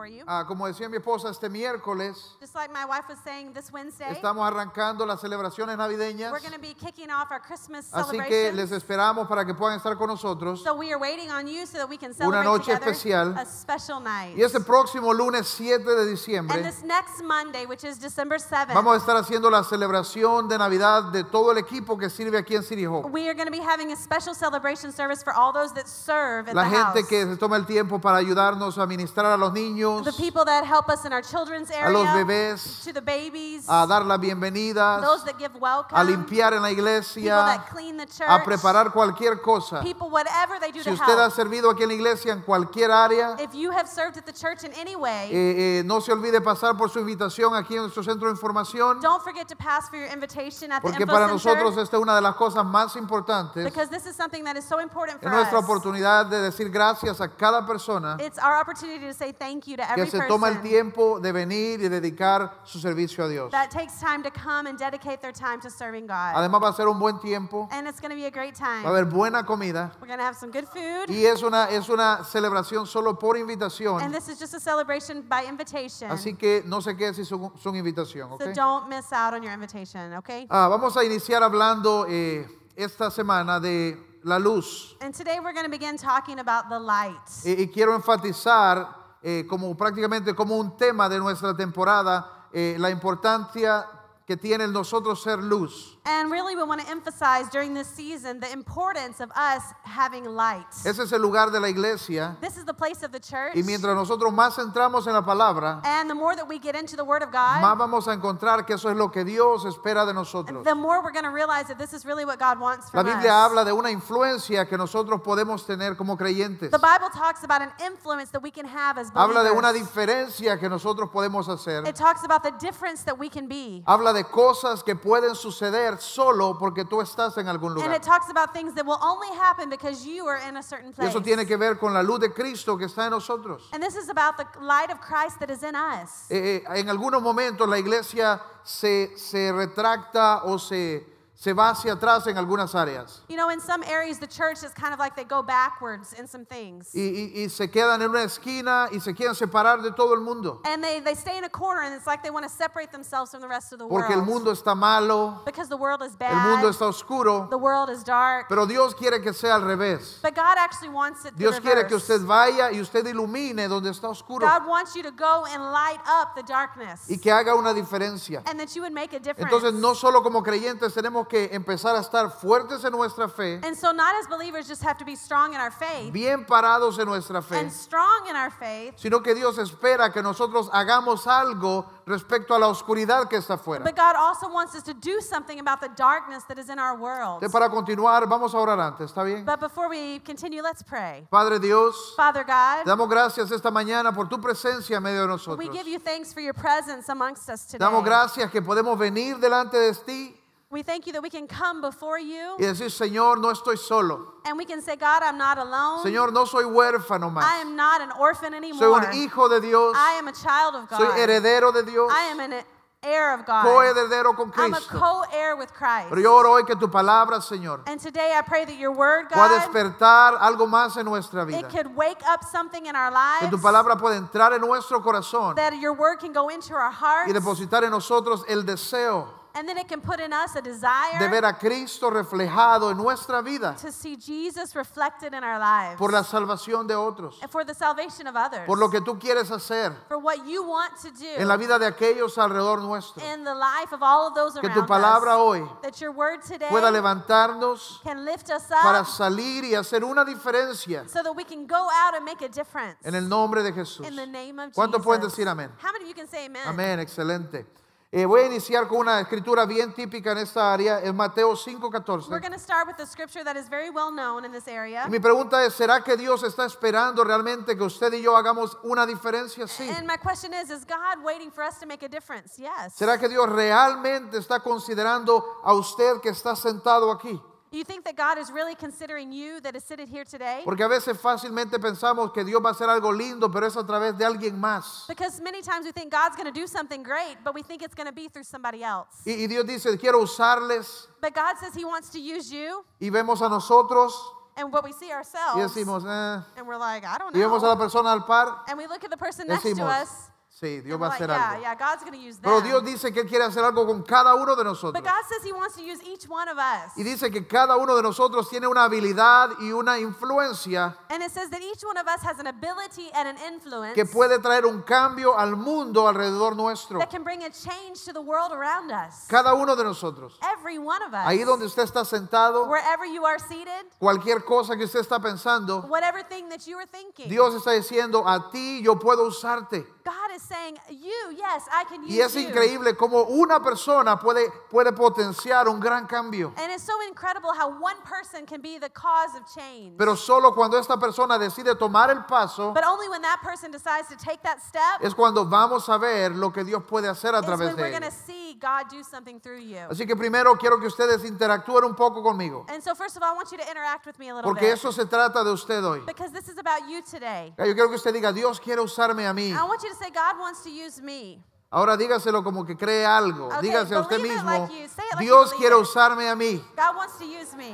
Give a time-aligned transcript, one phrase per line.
[0.00, 0.24] for you.
[0.26, 4.06] Ah, como decía mi esposa, este miércoles Just like my wife was saying this Wednesday,
[4.10, 6.32] estamos arrancando las celebraciones navideñas.
[6.32, 8.72] we're going to be kicking off our Christmas Así que les celebrations.
[8.72, 10.62] esperamos para que puedan estar con nosotros.
[10.62, 13.36] So we are waiting on you so that we can Una celebrate noche together especial.
[13.36, 14.36] a special night.
[14.38, 18.72] Y este próximo lunes 7 de And diciembre this next Monday, which is December 7th,
[18.74, 22.54] vamos a estar haciendo la celebración de Navidad de todo el equipo que sirve aquí
[22.56, 23.04] en City Hall.
[23.10, 26.48] we are going to be having a special celebration service for all those that serve
[26.48, 27.08] at La the gente house.
[27.08, 30.64] que se toma el tiempo para ayudarnos a ministrar a los niños, the people that
[30.64, 34.18] help us in our children's a los area, bebés, to the babies, a dar las
[34.18, 38.28] bienvenidas, those that give welcome, a limpiar en la people iglesia, that clean the church,
[38.28, 39.80] a preparar cualquier cosa.
[39.82, 42.90] people, whatever they do Si to usted ha servido aquí en la iglesia en cualquier
[42.90, 46.12] área, If you have served at the church in any way, eh, eh, no se
[46.12, 49.88] olvide pasar por su invitación aquí en nuestro centro de información, don't forget to pass
[49.88, 52.64] for your invitation at the porque info para nosotros esta es una de las cosas
[52.64, 53.64] más importantes.
[53.64, 55.64] because this is something that is so important for Es nuestra us.
[55.64, 59.94] oportunidad de decir gracias a cada persona It's our opportunity to say thank you to
[59.94, 63.50] que every se toma el person tiempo de venir y dedicar su servicio a Dios.
[63.52, 66.34] that takes time to come and dedicate their time to serving God.
[66.34, 68.64] Además va a ser un buen tiempo, And it's going to be a great va
[68.64, 68.84] a time.
[68.86, 71.08] haber buena comida We're going to have some good food.
[71.08, 74.12] y es una, es una celebración solo por And invitación.
[74.12, 76.10] this is just a celebration by invitation.
[76.10, 78.32] Así que no se quede sin su, su invitación.
[78.32, 78.42] ¿ok?
[78.42, 80.46] So don't miss out on your invitation, okay?
[80.50, 84.96] Ah, vamos a iniciar hablando eh, esta semana de la luz.
[85.00, 87.16] And today we're going to begin talking about the light.
[87.44, 92.90] Y, y quiero enfatizar eh, como prácticamente como un tema de nuestra temporada eh, la
[92.90, 93.86] importancia
[94.26, 95.99] que tiene nosotros ser luz.
[96.06, 100.64] And really, we want to emphasize during this season the importance of us having light.
[100.86, 103.54] Ese es el lugar de la iglesia This is the place of the church.
[103.54, 106.96] y mientras nosotros más entramos en la palabra, And the more that we get into
[106.96, 110.06] the Word of más God, vamos a encontrar que eso es lo que Dios espera
[110.06, 110.64] de nosotros.
[110.64, 113.12] the more we're going to realize that this is really what God wants La from
[113.12, 113.50] Biblia us.
[113.50, 116.70] habla de una influencia que nosotros podemos tener como creyentes.
[116.70, 119.88] The Bible talks about an influence that we can have as Habla de una believers.
[119.88, 121.86] diferencia que nosotros podemos hacer.
[121.86, 123.82] It talks about the difference that we can be.
[123.86, 127.96] Habla de cosas que pueden suceder solo porque tú estás en algún And lugar.
[127.96, 130.92] it talks about things that will only happen because you are in a certain Y
[130.94, 131.10] place.
[131.10, 133.68] eso tiene que ver con la luz de Cristo que está en nosotros.
[133.72, 136.26] And this is about the light of Christ that is in us.
[136.30, 141.06] Eh, eh, en algunos momentos la iglesia se, se retracta o se,
[141.40, 143.22] se va hacia atrás en algunas áreas.
[143.28, 146.28] You know, in some areas, the church is kind of like they go backwards in
[146.28, 146.94] some things.
[146.94, 150.20] Y, y- y se quedan en una esquina y se quieren separar de todo el
[150.20, 150.60] mundo.
[150.66, 153.30] And they, they stay in a corner, and it's like they want to separate themselves
[153.30, 154.28] from the rest of the Porque el world.
[154.28, 157.46] mundo está malo, because the world is el mundo bad, está oscuro.
[157.48, 158.46] the world is dark.
[158.50, 160.20] Pero Dios quiere que sea al revés.
[160.20, 164.10] But God actually wants it Dios quiere que usted vaya y usted ilumine donde está
[164.10, 164.46] oscuro.
[164.46, 167.06] God wants you to go and light up the darkness.
[167.08, 168.42] Y que haga una diferencia.
[168.44, 169.50] and that you would make a difference.
[169.50, 173.74] Entonces no solo como creyentes tenemos que empezar a estar fuertes en nuestra fe, and
[173.74, 177.06] so, not as believers just have to be strong in our faith bien parados en
[177.06, 181.86] nuestra fe, and strong in our faith, sino que Dios espera que nosotros hagamos algo
[182.06, 183.84] respecto a la oscuridad que está afuera.
[183.84, 186.96] but God also wants us to do something about the darkness that is in our
[186.98, 187.40] world.
[187.52, 189.44] Para continuar, vamos a orar antes, ¿está bien?
[189.44, 191.26] But before we continue, let's pray.
[191.30, 195.26] Padre Dios, Father God, te damos gracias esta mañana por tu presencia en medio de
[195.26, 195.72] we nosotros.
[195.72, 197.86] give you thanks for your presence amongst us Te today.
[197.86, 200.39] damos gracias que podemos venir delante de ti
[200.72, 204.34] We thank you that we can come before you y decir, Señor, no estoy solo.
[204.44, 206.04] and we can say, God, I'm not alone.
[206.04, 207.60] Señor, no soy huérfano I más.
[207.62, 209.04] am not an orphan Soy anymore.
[209.08, 209.94] un hijo de Dios.
[209.96, 210.98] I am a child of God.
[210.98, 212.08] Soy heredero de Dios.
[212.14, 212.62] I am an
[213.02, 213.64] heir of God.
[213.64, 214.96] Coheredero con I'm a Cristo.
[214.96, 216.08] co-heir with Christ.
[216.10, 219.28] Pero yo oro hoy que tu palabra, Señor, And today I pray that your word,
[219.28, 221.58] pueda God, despertar algo más en nuestra vida.
[221.58, 223.10] it could wake up something in our
[223.40, 223.64] Que tu lives.
[223.64, 227.32] palabra pueda entrar en nuestro corazón That your word can go into our y hearts.
[227.32, 231.28] depositar en nosotros el deseo And then it can put in us a de desire
[231.28, 235.98] ver a Cristo reflejado en nuestra vida to see Jesus reflected in our lives.
[235.98, 238.66] por la salvación de otros, and for the salvation of others.
[238.66, 241.78] por lo que tú quieres hacer for what you want to do en la vida
[241.78, 243.22] de aquellos alrededor nuestro.
[243.22, 245.40] in the life of all of those Que around tu palabra us.
[245.42, 250.04] hoy that your word today pueda levantarnos can lift us para up salir y hacer
[250.04, 252.96] una diferencia so that we can go out and make a difference.
[253.04, 254.06] en el nombre de Jesús.
[254.06, 255.04] in the name of ¿Cuántos Jesus.
[255.04, 255.70] pueden decir amén?
[255.82, 256.62] How many of you can say amen?
[256.66, 257.66] Amén, excelente.
[258.12, 261.78] Eh, voy a iniciar con una escritura bien típica en esta área, en Mateo We're
[261.78, 262.28] 5:14.
[262.28, 265.04] going to start with a scripture that is very well known in this area.
[265.06, 268.76] Y mi pregunta es, ¿será que Dios está esperando realmente que usted y yo hagamos
[268.82, 269.68] una diferencia?
[269.68, 269.88] Sí.
[269.88, 272.58] And my question is Is God waiting for us to make a difference?
[272.58, 272.94] Yes.
[272.94, 277.40] ¿Será que Dios realmente está considerando a usted que está sentado aquí?
[277.70, 280.62] Do you think that God is really considering you that is seated here today?
[280.64, 283.84] Porque a veces fácilmente pensamos que Dios va a hacer algo lindo, pero es a
[283.86, 285.06] través de alguien más.
[285.06, 287.94] Because many times we think God's going to do something great, but we think it's
[287.94, 289.22] going to be through somebody else.
[289.24, 291.06] Y, y Dios dice, quiero usarles.
[291.20, 294.14] But God says He wants to use you, Y vemos a nosotros
[294.56, 295.56] and what we see ourselves.
[295.56, 298.64] y decimos, eh, and we're like, I don't y vemos a la persona al par,
[298.68, 300.29] And we look at the person next to us,
[300.60, 301.62] sí, Dios va a like, hacer yeah, algo.
[301.62, 302.60] yeah, God's Pero.
[302.60, 304.92] Dios dice que Él quiere hacer algo con cada uno de nosotros.
[304.92, 306.92] But God says He wants to use each one of us.
[306.96, 311.30] Y dice que cada uno de nosotros tiene una habilidad y una influencia And it
[311.30, 314.66] says that each one of us has an ability and an influence que puede traer
[314.66, 316.98] un cambio al mundo alrededor nuestro.
[316.98, 319.26] that can bring a change to the world around us.
[319.28, 320.38] Cada uno de nosotros.
[320.42, 321.26] Every one of us.
[321.26, 325.82] Ahí donde usted está sentado, Wherever you are seated, cualquier cosa que usted está pensando,
[325.88, 329.86] whatever thing that you are thinking, Dios está diciendo, a ti yo puedo usarte.
[330.04, 332.40] God is saying, You, yes, I can use Y es you.
[332.48, 336.52] increíble cómo una persona puede, puede potenciar un gran cambio.
[336.56, 339.96] And it's so incredible how one person can be the cause of change.
[339.96, 344.08] Pero solo cuando esta persona decide tomar el paso, but only when that person decides
[344.08, 347.38] to take that step es cuando vamos a ver lo que Dios puede hacer a
[347.40, 348.12] is través when we're de going to él.
[348.26, 349.78] see God do something through you.
[349.90, 353.32] Así que primero quiero que ustedes interactúen un poco conmigo, And so, first of all,
[353.32, 354.74] I want you to interact with me a little porque bit.
[354.74, 356.00] eso se trata de usted hoy.
[356.06, 357.52] Because this is about you today.
[357.58, 359.50] Yo quiero que usted diga, Dios quiere usarme a mí.
[359.52, 361.42] I want you to say, God wants to use me.
[361.72, 363.46] Ahora dígaselo como que cree algo.
[363.46, 365.82] Okay, Dígase a usted mismo, like like Dios quiere it.
[365.82, 366.60] usarme a mí.
[366.76, 367.72] God wants to use me.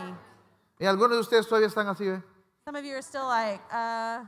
[0.79, 2.23] Y algunos de ustedes todavía están así, ¿ve?
[2.67, 4.25] Some of you are still like, uh,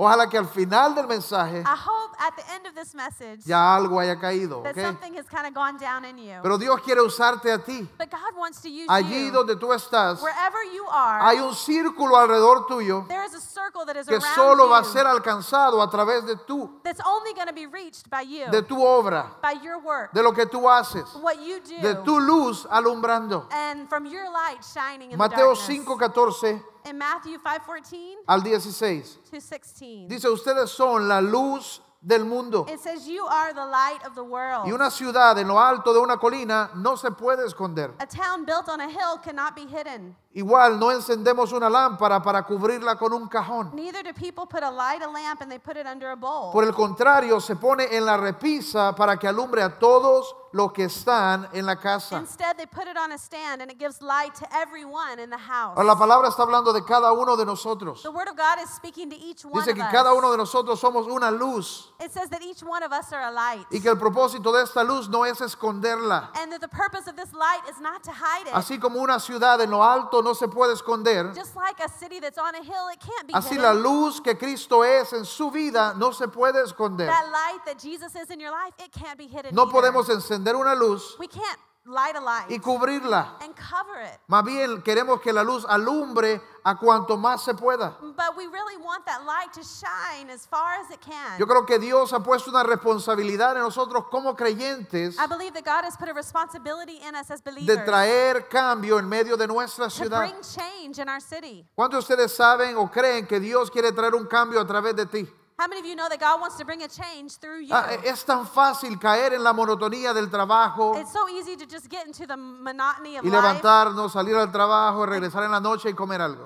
[0.00, 3.74] Ojalá que al final del mensaje I hope at the end of this message ya
[3.74, 4.80] algo haya caído, that ¿ok?
[4.80, 6.38] something has kind of gone down in you.
[6.40, 7.80] Pero Dios quiere usarte a ti.
[7.98, 9.32] but God wants to use Allí you.
[9.32, 13.84] donde tú estás, Wherever you are, hay un círculo alrededor tuyo there is a circle
[13.84, 17.34] that is que around solo va a ser alcanzado a través de tú, that's only
[17.34, 20.46] going to be reached by you, de tu obra, by your work, de lo que
[20.46, 23.48] tú haces, what you do, de tu luz alumbrando.
[23.50, 25.86] and from your light shining in Mateo the darkness.
[26.22, 29.02] 5:14 In Matthew 5:14 al 16.
[29.30, 32.64] to 16, Dice, ustedes son la luz del mundo.
[32.66, 35.92] it says, "You are the light of the world." Y una ciudad en lo alto
[35.92, 37.92] de una colina no se puede esconder.
[38.00, 40.16] a town built on a hill cannot be hidden.
[40.38, 43.72] Igual no encendemos una lámpara para cubrirla con un cajón.
[43.74, 46.52] Neither do people put a light a lamp and they put it under a bowl.
[46.52, 50.84] Por el contrario, se pone en la repisa para que alumbre a todos los que
[50.84, 52.18] están en la casa.
[52.18, 55.36] Instead, they put it on a stand and it gives light to everyone in the
[55.36, 55.76] house.
[55.76, 58.02] Ahora, la palabra está hablando de cada uno de nosotros.
[58.02, 59.90] The word of God is speaking to each one Dice of que us.
[59.90, 63.24] cada uno de nosotros somos una luz It says that each one of us are
[63.24, 63.66] a light.
[63.72, 66.30] y que el propósito de esta luz no es esconderla.
[66.36, 68.54] And that the purpose of this light is not to hide it.
[68.54, 72.20] Así como una ciudad en lo alto no se puede esconder, Just like a city
[72.20, 73.62] that's on a hill, it can't be así hidden.
[73.62, 77.06] la luz que Cristo es en su vida no se puede esconder.
[77.06, 79.54] That light that Jesus is in your life, it can't be hidden.
[79.54, 79.72] No either.
[79.72, 81.58] podemos encender una luz We can't
[81.88, 83.36] light a light y cubrirla.
[83.40, 84.20] and cover it.
[84.28, 87.96] Más bien queremos que la luz alumbre a cuanto más se pueda.
[88.00, 91.38] But we really want that light to shine as far as it can.
[91.38, 95.64] Yo creo que Dios ha puesto una responsabilidad en nosotros como creyentes I believe that
[95.64, 99.46] God has put a responsibility in us as de believers traer cambio en medio de
[99.46, 100.20] nuestra to ciudad.
[100.20, 101.66] bring change in our city.
[101.74, 105.06] ¿Cuántos de ustedes saben o creen que Dios quiere traer un cambio a través de
[105.06, 105.28] ti?
[105.58, 107.74] How many of you know that God wants to bring a change through you?
[107.74, 111.90] Ah, es tan fácil caer en la monotonía del trabajo It's so easy to just
[111.90, 113.42] get into the monotony of y life.
[113.42, 116.44] levantarnos, salir al trabajo, regresar en la noche y comer algo.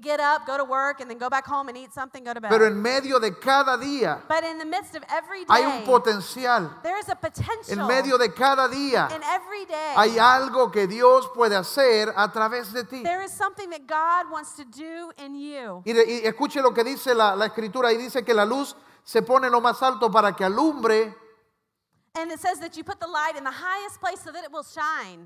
[0.00, 2.40] Get up, go to work, and then go back home and eat something, go to
[2.40, 2.50] bed.
[2.50, 5.84] Pero en medio de cada día but in the midst of every day, hay un
[5.84, 6.70] potencial.
[6.82, 7.80] there is a potential.
[7.80, 12.32] En medio de cada día in every day, hay algo que Dios puede hacer a
[12.32, 13.02] través de ti.
[13.02, 15.82] there is something that God wants to do in you.
[15.84, 18.74] Y, de- y escuche lo que dice la, la escritura y dice que la luz
[19.04, 21.14] se pone lo más alto para que alumbre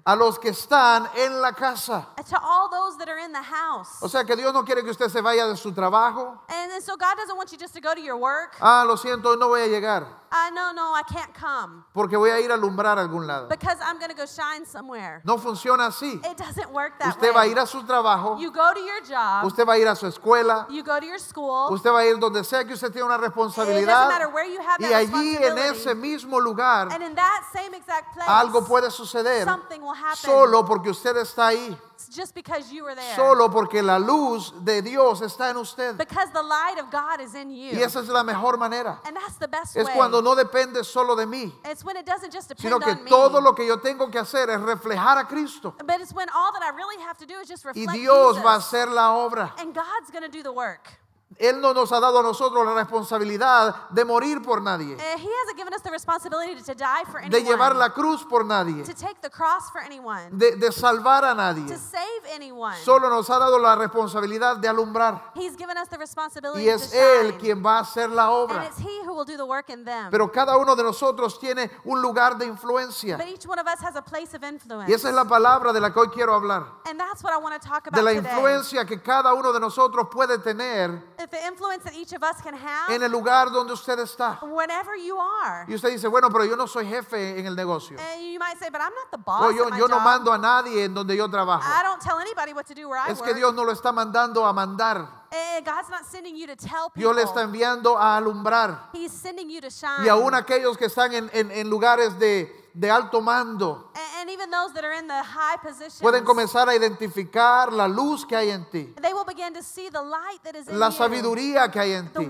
[0.04, 2.08] a los que están en la casa.
[2.28, 3.98] To all those that are in the house.
[4.02, 6.38] O sea que Dios no quiere que usted se vaya de su trabajo.
[6.48, 8.56] And so God doesn't want you just to go to your work.
[8.60, 12.28] Ah, lo siento, no voy a llegar Uh, no, no, I can't come porque voy
[12.28, 13.48] a ir a alumbrar a algún lado.
[13.48, 15.22] because I'm going to go shine somewhere.
[15.24, 16.20] No funciona así.
[16.22, 17.52] It doesn't work that Usted va a way.
[17.52, 20.06] ir a su trabajo, You go to your job, usted va a ir a su
[20.06, 21.72] escuela, you go to your school.
[21.72, 24.44] usted va a ir donde sea que usted tiene una It doesn't responsabilidad matter where
[24.44, 28.28] you have y that allí en ese mismo lugar And in that same exact place,
[28.28, 30.16] algo puede suceder something will happen.
[30.16, 31.76] solo porque usted está ahí,
[32.10, 33.16] just because you were there.
[33.16, 35.96] solo porque la luz de Dios está en usted.
[35.98, 37.72] because the light of God is in you.
[37.76, 39.00] Y esa es la mejor manera.
[39.04, 39.94] and that's the best Es way.
[39.94, 43.04] cuando no depende solo de mí, it's when it doesn't just depend sino que on
[43.04, 43.10] me.
[43.10, 45.74] todo lo que yo tengo que hacer es reflejar a Cristo.
[45.84, 48.36] but it's when all that I really have to do is just Y reflect Dios
[48.36, 48.44] Jesus.
[48.44, 49.52] va a hacer la obra.
[49.58, 50.88] and God's going to do the work.
[51.36, 55.28] Él no nos ha dado a nosotros la responsabilidad de morir por nadie, Uh, He
[55.42, 58.82] hasn't given us the responsibility to die for de llevar anyone, la cruz por nadie,
[58.82, 61.66] to take the cross for anyone, de, de salvar a nadie.
[61.68, 62.74] to save anyone.
[62.82, 65.32] Solo nos ha dado la responsabilidad de alumbrar.
[65.34, 67.38] He's given us the responsibility Y to es Él shine.
[67.38, 68.64] quien va a hacer la And obra.
[68.66, 70.10] it's He who will do the work in them.
[70.10, 73.16] Pero cada uno de nosotros tiene un lugar de influencia.
[73.16, 74.88] but each one of us has a place of influence.
[74.90, 76.64] Y esa es la palabra de la que hoy quiero hablar.
[76.86, 78.28] and that's what I want to talk about De la today.
[78.32, 82.54] influencia que cada uno de nosotros puede tener the influence that each of us can
[82.54, 84.38] have en el lugar donde usted está.
[84.42, 85.64] whenever you are.
[85.68, 87.96] Y usted dice, bueno, pero yo no soy jefe en el negocio.
[87.98, 89.96] And you might say, but I'm not the O boss yo, at my yo no
[89.96, 90.04] job.
[90.04, 91.62] mando a nadie en donde yo trabajo.
[91.64, 93.36] I don't tell anybody what to do where I Es que work.
[93.36, 95.26] Dios no lo está mandando a mandar.
[95.30, 97.14] Eh, God's not sending you to tell Dios people.
[97.14, 98.90] le está enviando a alumbrar.
[98.94, 100.04] He's sending you to shine.
[100.04, 104.34] Y aún aquellos que están en, en- en lugares de, de alto mando and, and
[104.34, 108.36] even those that are in the high positions, pueden comenzar a identificar la luz que
[108.36, 110.92] hay en ti, they will begin to see the light that is in la you,
[110.92, 112.26] sabiduría que hay en the ti,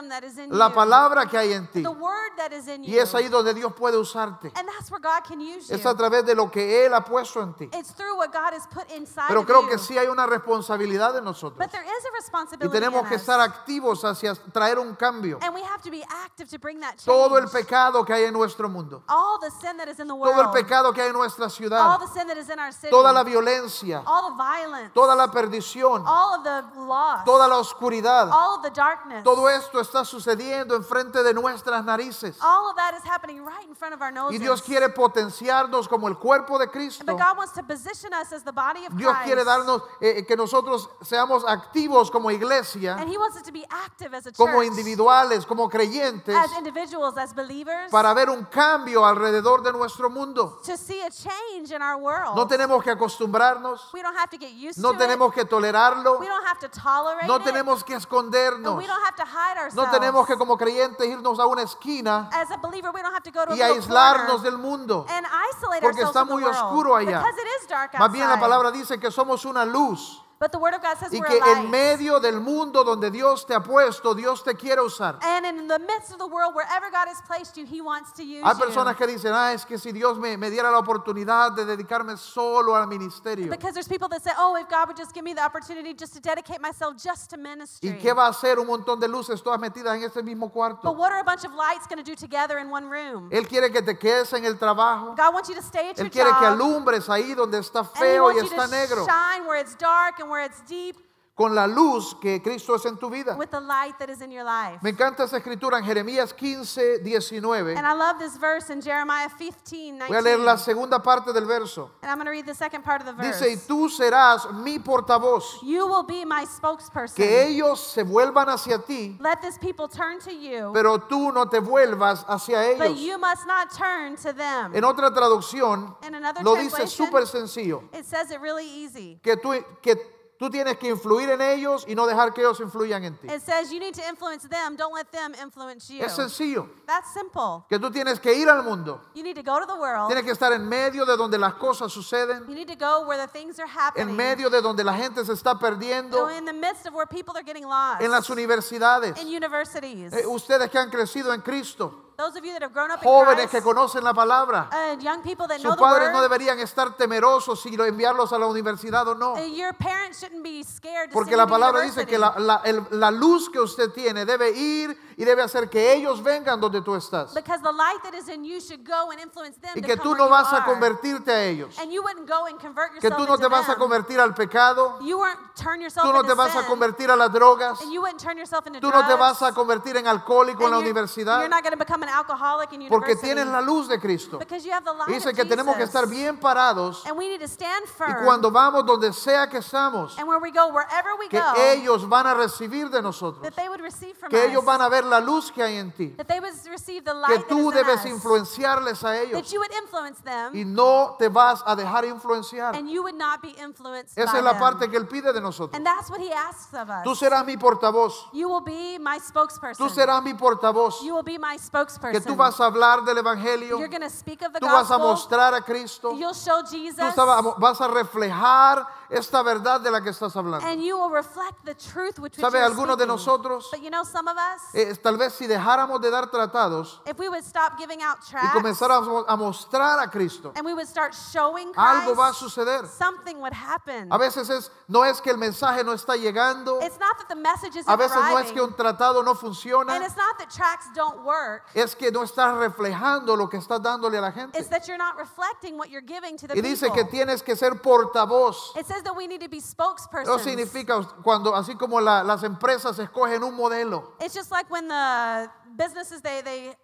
[0.00, 1.82] wisdom that is in la you, palabra que hay en ti.
[1.82, 3.00] the word that is in Y you.
[3.00, 4.52] es ahí donde Dios puede usarte.
[4.56, 5.88] and that's where God can use Es you.
[5.88, 7.68] a través de lo que Él ha puesto en ti.
[7.72, 9.68] It's through what God has put inside Pero creo you.
[9.68, 11.58] que sí hay una responsabilidad de nosotros.
[11.58, 15.38] But there is a Y responsibility tenemos in que estar activos hacia traer un cambio.
[15.42, 17.04] and we have to be active to bring that change.
[17.06, 20.14] Todo el pecado que hay en nuestro mundo, all the sin that is in the
[20.14, 22.58] world, todo el pecado que hay en nuestra all ciudad, the sin that is in
[22.58, 27.24] our city, toda la violencia, all the violence, toda la perdición, all of the loss,
[27.24, 32.36] toda la oscuridad, all of the darkness, todo esto está sucediendo enfrente de nuestras narices.
[32.40, 34.38] all of that is happening right in front of our noses.
[34.38, 37.04] Y Dios quiere potenciarnos como el cuerpo de Cristo.
[37.04, 39.26] but God wants to position us as the body of Dios Christ.
[39.26, 43.64] quiere darnos eh, que nosotros seamos activos como iglesia, and He wants us to be
[43.70, 48.44] active as a como church, individuales, como creyentes, as individuals, as believers, para ver un
[48.44, 50.58] cambio alrededor de nuestro mundo.
[50.64, 52.36] to see a change in our world.
[52.36, 55.34] No tenemos que acostumbrarnos, we don't have to get used no to tenemos it.
[55.34, 57.42] que tolerarlo, We don't have to tolerate no it.
[57.44, 59.74] tenemos que and escondernos, we don't have to hide ourselves.
[59.86, 63.22] No tenemos que como creyentes irnos a una esquina As a believer, we don't have
[63.22, 65.06] to go to y little aislarnos corner del mundo.
[65.08, 66.56] and isolate Porque ourselves está from the muy world.
[66.56, 67.18] oscuro allá.
[67.20, 68.40] Because it is dark Más bien la outside.
[68.40, 71.36] palabra dice que somos una luz But the Word of God says y we're que
[71.36, 71.64] a light.
[71.66, 75.18] en medio del mundo donde Dios te ha puesto, Dios te quiere usar.
[75.22, 78.22] and in the midst of the world, wherever God has placed you, He wants to
[78.24, 78.58] use Hay you.
[78.58, 82.16] personas que dicen, ah, es que si Dios me, me diera la oportunidad de dedicarme
[82.16, 83.50] solo al ministerio.
[83.50, 86.14] Because there's people that say, oh, if God would just give me the opportunity just
[86.14, 87.90] to dedicate myself just to ministry.
[87.90, 90.54] ¿Y qué va a hacer un montón de luces todas metidas en este mismo But
[90.54, 90.92] cuarto?
[90.96, 93.28] what are a bunch of lights going to do together in one room?
[93.30, 95.14] Él quiere que te quedes en el trabajo.
[95.18, 96.58] God wants you to stay at your Él quiere que job.
[96.58, 99.60] alumbres ahí donde está and He feo y wants you está to negro shine where
[99.60, 100.96] it's dark and where it's deep
[101.40, 103.34] con la luz que Cristo es en tu vida.
[103.38, 104.82] with the light that is in your life.
[104.82, 107.78] Me encanta esa escritura en Jeremías 15, 19.
[107.78, 110.08] And I love this verse in Jeremiah 15, 19.
[110.08, 111.92] Voy a leer la segunda parte del verso.
[112.02, 113.40] And I'm going to read the second part of the verse.
[113.40, 117.16] Dice, y tú serás mi portavoz, You will be my spokesperson.
[117.16, 121.46] que ellos se vuelvan hacia ti, Let this people turn to you, pero tú no
[121.46, 123.00] te vuelvas hacia but ellos.
[123.00, 124.74] you must not turn to them.
[124.74, 129.18] En otra traducción, In another lo dice translation, súper sencillo, It says it really easy.
[129.22, 133.04] que tú, que tú tienes que influir en ellos y no dejar que ellos influyan
[133.04, 133.26] en ti.
[133.28, 136.02] It says you need to influence them, don't let them influence you.
[136.02, 137.64] Es sencillo, That's simple.
[137.68, 140.08] que tú tienes que ir al mundo, You need to go to the world.
[140.08, 143.18] tienes que estar en medio de donde las cosas suceden, You need to go where
[143.22, 144.08] the things are happening.
[144.08, 147.34] en medio de donde la gente se está perdiendo, in the midst of where people
[147.36, 148.00] are getting lost.
[148.00, 149.20] en las universidades.
[149.20, 150.10] in universities.
[150.14, 153.44] Eh, Ustedes que han crecido en Cristo, Those of you that have grown up jóvenes
[153.44, 156.12] in que Christ, conocen la palabra, uh, young people that know sus the padres word,
[156.12, 159.36] no deberían estar temerosos si lo enviarlos a la universidad o no.
[159.36, 162.86] uh, your parents shouldn't be scared to Porque la palabra dice que la, la- el-
[162.90, 166.94] la luz que usted tiene debe ir y debe hacer que ellos vengan donde tú
[166.94, 167.34] estás.
[167.34, 169.96] Because the light that is in you should go and influence them Y to que
[169.98, 170.64] come tú where no you vas a are.
[170.64, 171.78] convertirte a ellos.
[171.78, 173.78] And you wouldn't go and convert Que yourself tú no te vas a them.
[173.80, 174.98] convertir al pecado.
[175.02, 176.68] You won't turn yourself Tú no into te vas a sin.
[176.68, 177.82] convertir a las drogas.
[177.82, 179.18] And you wouldn't turn yourself into Tú no te drugs.
[179.20, 181.38] vas a convertir en alcohólico en And la you're- universidad.
[181.40, 183.26] You're not going to become an alcoholic in Porque university.
[183.34, 184.38] tienes la luz de Cristo.
[184.38, 185.94] Because you have the light Y dice que tenemos que Jesus.
[185.94, 187.04] estar bien parados.
[187.06, 188.24] And we need to stand Y firm.
[188.24, 192.08] cuando vamos donde sea que estamos, and where we go, wherever we que go, ellos
[192.08, 193.42] van a recibir de nosotros.
[193.42, 194.44] that they would receive from Que us.
[194.50, 196.14] ellos van a ver la luz que hay en ti.
[196.16, 198.06] that they would receive the Que light that tú in debes us.
[198.06, 199.32] influenciarles a ellos.
[199.42, 200.54] That you would influence them.
[200.56, 202.74] Y no te vas a dejar influenciar.
[202.76, 204.60] and you would not be influenced Esa by es la them.
[204.60, 205.74] parte que Él pide de nosotros.
[205.76, 207.04] And that's what he asks of us.
[207.04, 208.14] Tú serás mi portavoz.
[208.32, 209.86] you will be my spokesperson.
[209.86, 211.02] Tú serás mi portavoz.
[211.02, 212.12] you will be my spokesperson.
[212.12, 214.90] que tú vas a hablar del Evangelio, You're going to speak of the tú vas
[214.90, 215.08] a gospel.
[215.08, 216.98] mostrar a Cristo, You'll show tú Jesus.
[217.00, 220.66] estaba- vas a reflejar esta verdad de la que estás hablando.
[220.66, 223.08] And you will reflect the truth which which ¿Sabe you're algunos de speaking.
[223.08, 223.68] nosotros?
[223.72, 227.18] But you know, some of us, Eh, tal vez si dejáramos de dar tratados if
[227.18, 230.86] we would stop giving out y tracts comenzáramos a mostrar a Cristo, and we would
[230.86, 232.86] start showing algo va a Christ, suceder.
[232.86, 234.08] something would happen.
[234.12, 237.34] A veces es, no es que el mensaje no está llegando, It's not that the
[237.36, 240.38] message isn't a veces no es arriving, que un tratado no and funciona, it's not
[240.38, 241.64] that tracts don't work.
[241.74, 244.58] es que no estás reflejando lo que estás dándole a la gente.
[244.58, 247.04] It's that you're not reflecting what you're giving to the Y dice people.
[247.04, 248.76] que tienes que ser portavoz.
[248.76, 250.40] It says that we need to be spokespersons.
[250.42, 255.50] significa cuando, así como la- las empresas escogen un modelo, It's just like when the
[255.76, 256.76] businesses they they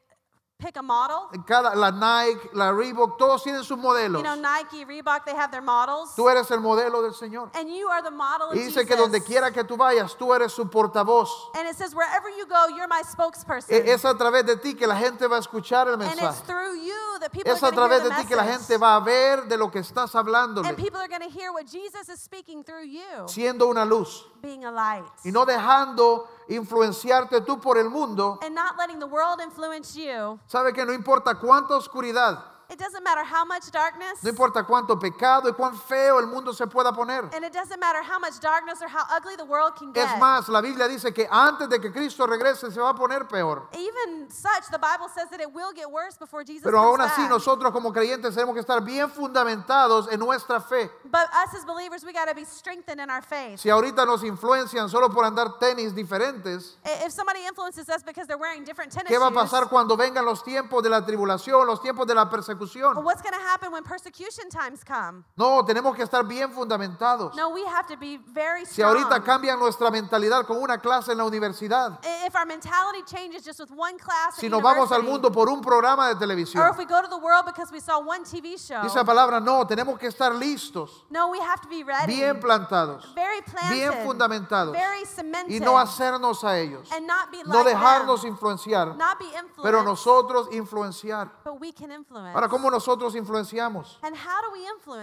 [0.58, 1.28] pick a model.
[1.46, 4.22] cada, la Nike, la Reebok, todos tienen sus modelos.
[4.22, 6.14] You know, Nike, Reebok, they have their models.
[6.16, 7.50] Tú eres el modelo del Señor.
[7.54, 8.86] And you are the model of Y dice Jesus.
[8.88, 11.28] que donde quiera que tú vayas, tú eres su portavoz.
[11.56, 13.70] And it says wherever you go, you're my spokesperson.
[13.74, 16.16] E- Es a través de ti que la gente va a escuchar el and it's
[16.16, 16.46] mensaje.
[16.46, 18.96] through you that people Es are a través de the ti que la gente va
[18.96, 22.08] a ver de lo que estás and hablándole, people are going to hear what Jesus
[22.08, 25.04] is speaking through you, siendo una luz being a light.
[25.24, 28.38] y no dejando influenciarte tú por el mundo.
[28.42, 30.38] and not letting the world influence you.
[30.46, 34.98] Sabe que no importa cuánta oscuridad, It doesn't matter how much darkness, no importa cuánto
[34.98, 37.30] pecado y cuán feo el mundo se pueda poner.
[37.32, 40.04] and it doesn't matter how much darkness or how ugly the world can get.
[40.04, 43.28] Es más, la Biblia dice que antes de que Cristo regrese se va a poner
[43.28, 43.68] peor.
[43.72, 47.22] Even such, the Bible says that it will get worse before Jesus Pero aún así
[47.22, 47.30] back.
[47.30, 50.90] nosotros como creyentes tenemos que estar bien fundamentados en nuestra fe.
[51.04, 53.60] But us as believers, we got to be strengthened in our faith.
[53.60, 58.36] Si ahorita nos influencian solo por andar tenis diferentes, If somebody influences us because they're
[58.36, 61.64] wearing different tennis ¿qué va a shoes, pasar cuando vengan los tiempos de la tribulación,
[61.64, 62.55] los tiempos de la persecución?
[62.58, 65.24] What's going to happen when persecution times come?
[65.36, 67.34] No, tenemos que estar bien fundamentados.
[67.34, 68.96] No, we have to be very Si strong.
[68.96, 73.60] ahorita cambian nuestra mentalidad con una clase en la universidad, If our mentality changes just
[73.60, 76.78] with one class si nos vamos al mundo por un programa de or televisión, if
[76.78, 79.64] we go to the world because we saw one TV show, dice la palabra, no,
[79.66, 83.92] tenemos que estar listos, no, we have to be ready, bien plantados, very planted, bien
[84.04, 88.32] fundamentados very cemented, y no hacernos a ellos, and not be no like dejarnos them,
[88.32, 91.30] influenciar, not be influenced, pero nosotros influenciar.
[91.44, 92.34] but we can influence.
[92.34, 93.98] Ahora, ¿cómo nosotros influenciamos?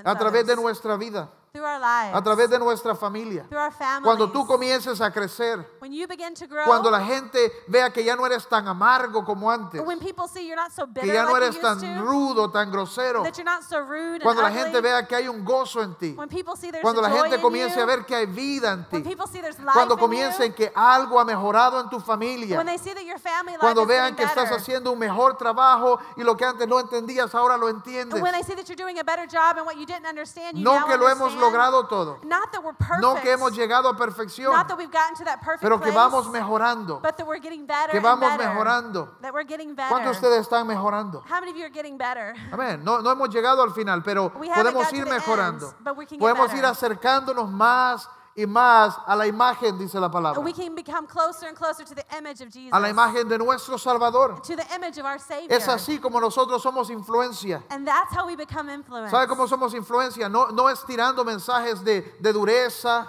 [0.05, 3.43] A través de nuestra vida, through our lives, a través de nuestra familia.
[3.47, 4.05] through our families.
[4.05, 8.03] Cuando tú comiences a crecer, when you begin to grow, cuando la gente vea que
[8.03, 11.13] ya no eres tan amargo como antes, when people see you're not so bitter que
[11.13, 14.47] ya no eres tan to, rudo, tan grosero, that you're not so rude cuando la
[14.47, 17.03] and gente ugly, vea que hay un gozo en ti, when people see there's cuando
[17.03, 19.59] la gente comience you, a ver que hay vida en when ti, people see there's
[19.59, 23.05] life cuando comiencen you, que algo ha mejorado en tu familia, when they see that
[23.05, 26.35] your family life cuando vean que getting estás better, haciendo un mejor trabajo y lo
[26.35, 28.15] que antes no entendías ahora lo entiendes.
[28.15, 30.57] and when they see that you're doing a better job and what you didn't understand,
[30.57, 31.42] you No now que lo hemos understand.
[31.45, 34.91] Logrado todo, Not that we're perfect, no que hemos llegado a perfección, not that we've
[34.91, 38.03] gotten to that perfect pero que vamos mejorando, but that we're getting better que and
[38.05, 39.09] vamos better, mejorando.
[39.21, 39.89] that we're getting better.
[39.89, 41.23] ¿Cuántos de ustedes están mejorando?
[41.29, 42.33] How many of you are getting better?
[42.51, 42.83] Amén.
[42.83, 45.73] No, no hemos llegado al final, pero We podemos ir mejorando.
[45.83, 50.09] but we can get Podemos ir acercándonos más y más a la imagen, dice la
[50.09, 53.27] palabra, We can become closer and closer to the image of Jesus, a la imagen
[53.29, 54.41] de nuestro Salvador.
[54.41, 55.51] to the image of our Savior.
[55.51, 57.63] Es así como nosotros somos influencia.
[57.69, 59.11] And that's how we become influence.
[59.11, 60.29] ¿Sabe cómo somos influencia?
[60.29, 63.07] No, no es tirando mensajes de, de dureza.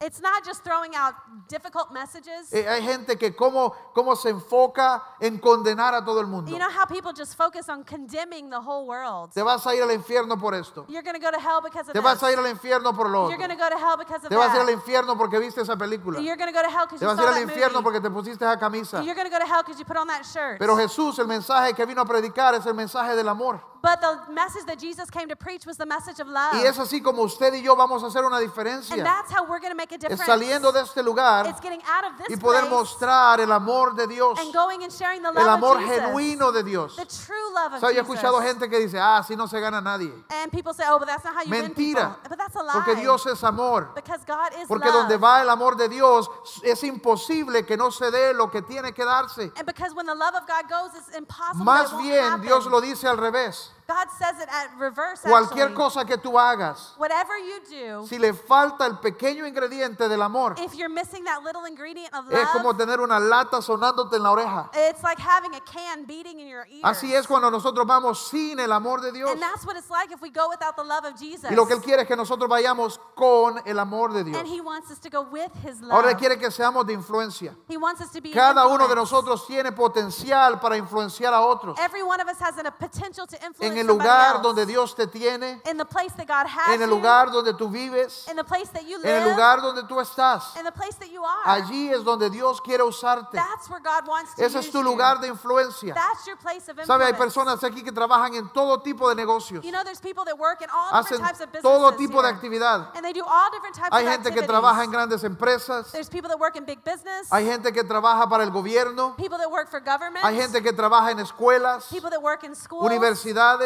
[0.00, 1.14] It's not just throwing out
[1.48, 2.52] difficult messages.
[2.52, 6.52] Eh, hay gente que cómo, cómo se enfoca en condenar a todo el mundo.
[6.52, 9.32] you know how people just focus on condemning the whole world.
[9.34, 10.84] Te vas a ir al infierno por esto.
[10.88, 12.28] You're going to go to hell because of Te vas this.
[12.28, 13.48] a ir al infierno por lo You're otro.
[13.48, 14.72] going to go to hell because of Te vas a ir al that.
[14.74, 16.20] infierno porque viste esa película.
[16.22, 17.42] You're going to go to hell because Te you vas a saw ir al that
[17.56, 17.82] infierno movie.
[17.82, 19.02] porque te pusiste esa camisa.
[19.04, 20.60] You're going to go to hell because you put on that shirt.
[20.60, 23.60] Pero Jesús, el mensaje que vino a predicar es el mensaje del amor.
[23.80, 26.52] but the message that Jesus came to preach was the message of love.
[26.54, 29.02] Y es así como usted y yo vamos a hacer una and diferencia.
[29.04, 30.26] that's how we're going to make a Es difference.
[30.26, 33.94] saliendo de este lugar it's getting out of this y poder place mostrar el amor
[33.94, 36.00] de Dios, and going and sharing the love el amor of Jesus.
[36.04, 36.96] genuino de Dios.
[36.96, 37.94] The true love of ¿Sabe?
[37.94, 38.14] Yo he Jesus.
[38.16, 40.12] escuchado gente que dice, ah, así no se gana nadie.
[40.30, 42.16] And people say, oh, but that's not how you win Mentira.
[42.28, 42.72] But that's a lie.
[42.74, 43.90] Porque Dios es amor.
[43.94, 44.94] because God is Porque love.
[45.08, 46.28] donde va el amor de Dios
[46.62, 49.52] es imposible que no se dé lo que tiene que darse.
[49.56, 52.24] and because when the love of God goes, it's impossible Más that it won't bien,
[52.24, 52.42] happen.
[52.46, 53.70] Dios lo dice al revés.
[53.88, 55.74] God says it at reverse, Cualquier actually.
[55.74, 60.56] cosa que tú hagas, Whatever you do, si le falta el pequeño ingrediente del amor,
[60.58, 64.24] if you're missing that little ingredient of es como love, tener una lata sonándote en
[64.24, 64.68] la oreja.
[64.74, 66.82] it's like having a can beating in your ear.
[66.82, 69.30] Así es cuando nosotros vamos sin el amor de Dios.
[69.30, 71.50] And that's what it's like if we go without the love of Jesus.
[71.50, 74.36] Y lo que Él quiere es que nosotros vayamos con el amor de Dios.
[74.36, 75.92] and He wants us to go with His love.
[75.92, 77.56] Ahora Él quiere que seamos de influencia.
[77.66, 81.78] He wants us to be Cada uno de nosotros tiene potencial para influenciar a otros.
[81.78, 85.06] Every one of us has a potential to En influence el lugar donde Dios te
[85.06, 88.36] tiene, in the place that God has en el you, lugar donde tú vives, in
[88.36, 90.56] the place that you en live, el lugar donde tú estás.
[90.56, 91.44] in the place that you are.
[91.44, 93.32] Allí es donde Dios quiere usarte.
[93.32, 95.94] That's where God wants to Ese es tu lugar de influencia.
[95.94, 99.64] That's your place of Sabe, hay personas aquí que trabajan en todo tipo de negocios.
[99.64, 102.22] You know, there's people that work in all Hacen different types of businesses todo tipo
[102.22, 102.90] de actividad.
[102.94, 105.92] And they do all different types Hay of gente que trabaja en grandes empresas.
[105.92, 107.28] There's people that work in big business.
[107.30, 109.14] Hay gente que trabaja para el gobierno.
[109.16, 110.24] people that work for government.
[110.24, 111.88] Hay gente que trabaja en escuelas.
[111.90, 112.10] people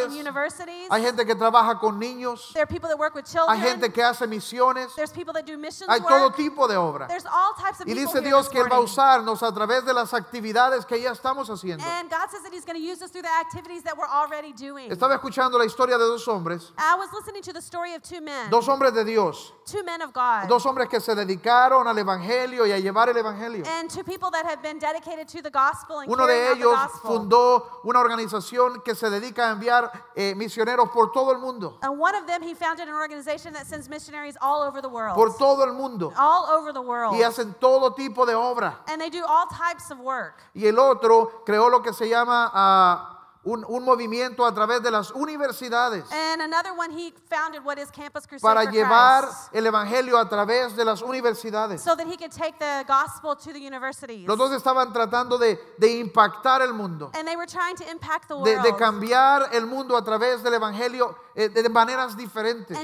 [0.02, 0.12] work universidades.
[0.12, 0.88] In universities.
[0.90, 2.52] Hay gente que trabaja con niños.
[2.52, 3.58] there are people that work with children.
[3.58, 4.94] Hay gente que hace misiones.
[4.96, 6.08] There's people that do missions Hay work.
[6.08, 7.08] todo tipo de obra.
[7.08, 9.92] There's all types of Y dice Dios que Él va a usarnos a través de
[9.92, 11.84] las actividades que ya estamos haciendo.
[11.84, 14.52] And God says that He's going to use us through the activities that we're already
[14.52, 14.90] doing.
[14.90, 18.20] Estaba escuchando la historia de dos hombres, I was listening to the story of two
[18.20, 21.96] men, dos hombres de Dios, two men of God, dos hombres que se dedicaron al
[21.98, 23.64] Evangelio y a llevar el Evangelio.
[23.66, 27.80] and two people that have been dedicated to the gospel and Uno de ellos fundó
[27.84, 32.14] una organización que se dedica a enviar eh, misioneros por todo el mundo, And one
[32.14, 35.14] of them, he founded an organization that sends missionaries all over the world.
[35.14, 37.14] por todo el mundo, all over the world.
[37.14, 38.76] y hacen todo tipo de obra.
[38.88, 40.42] And they do all types of work.
[40.54, 44.90] Y el otro creó lo que se llama ah, un, un movimiento a través de
[44.90, 50.16] las universidades And another one, he founded what is Campus Crusade para llevar el Evangelio
[50.18, 51.80] a través de las universidades.
[51.80, 54.26] so that he could take the gospel to the universities.
[54.28, 58.28] Los dos estaban tratando de, de impactar el mundo, and they were trying to impact
[58.28, 62.16] the de, world de cambiar el mundo a través del Evangelio eh, de, de maneras
[62.16, 62.76] diferentes.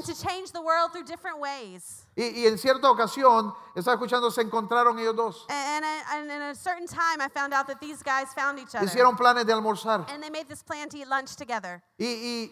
[2.18, 5.46] Y, y en cierta ocasión, estaba escuchando, se encontraron ellos dos.
[5.48, 8.74] And, and, and in a certain time, I found out that these guys found each
[8.74, 8.84] other.
[8.84, 10.04] Hicieron planes de almorzar.
[10.10, 11.80] and they made this plan to eat lunch together.
[11.96, 12.50] Y, y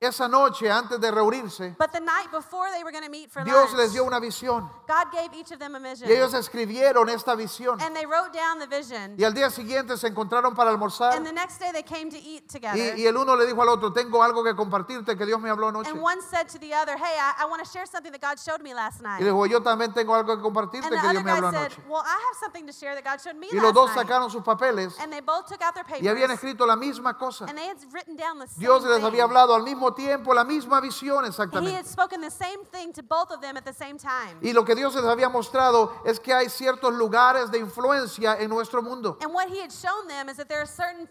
[0.00, 3.44] esa noche, antes de reunirse, But the night before they were going to meet for
[3.44, 4.70] Dios lunch, les dio una visión.
[4.88, 6.08] God gave each of them a vision.
[6.08, 7.78] Y ellos escribieron esta visión.
[7.82, 9.14] and they wrote down the vision.
[9.18, 11.14] Y al día siguiente se encontraron para almorzar.
[11.14, 12.96] And the next day they came to eat together.
[12.96, 15.50] Y, y el uno le dijo al otro, tengo algo que compartirte que Dios me
[15.50, 15.90] habló anoche.
[15.90, 18.38] and one said to the other, Hey, I, I want to share something that God
[18.40, 19.20] showed me last night.
[19.20, 21.30] Y le dijo, yo también tengo algo que compartirte and the que other Dios me
[21.30, 21.88] habló guy said, anoche.
[21.90, 24.06] Well, I have something to share that God showed me Y los dos night.
[24.06, 26.02] sacaron sus papeles and they both took out their papers.
[26.04, 27.44] y habían escrito la misma cosa.
[27.46, 29.04] and they had written down the same Dios les thing.
[29.04, 31.86] había hablado al mismo tiempo la misma visión He had exactamente.
[31.86, 34.38] spoken the same thing to both of them at the same time.
[34.42, 38.48] Y lo que Dios les había mostrado es que hay ciertos lugares de influencia en
[38.50, 39.18] nuestro mundo.
[39.22, 41.08] And what he had shown them is that there are certain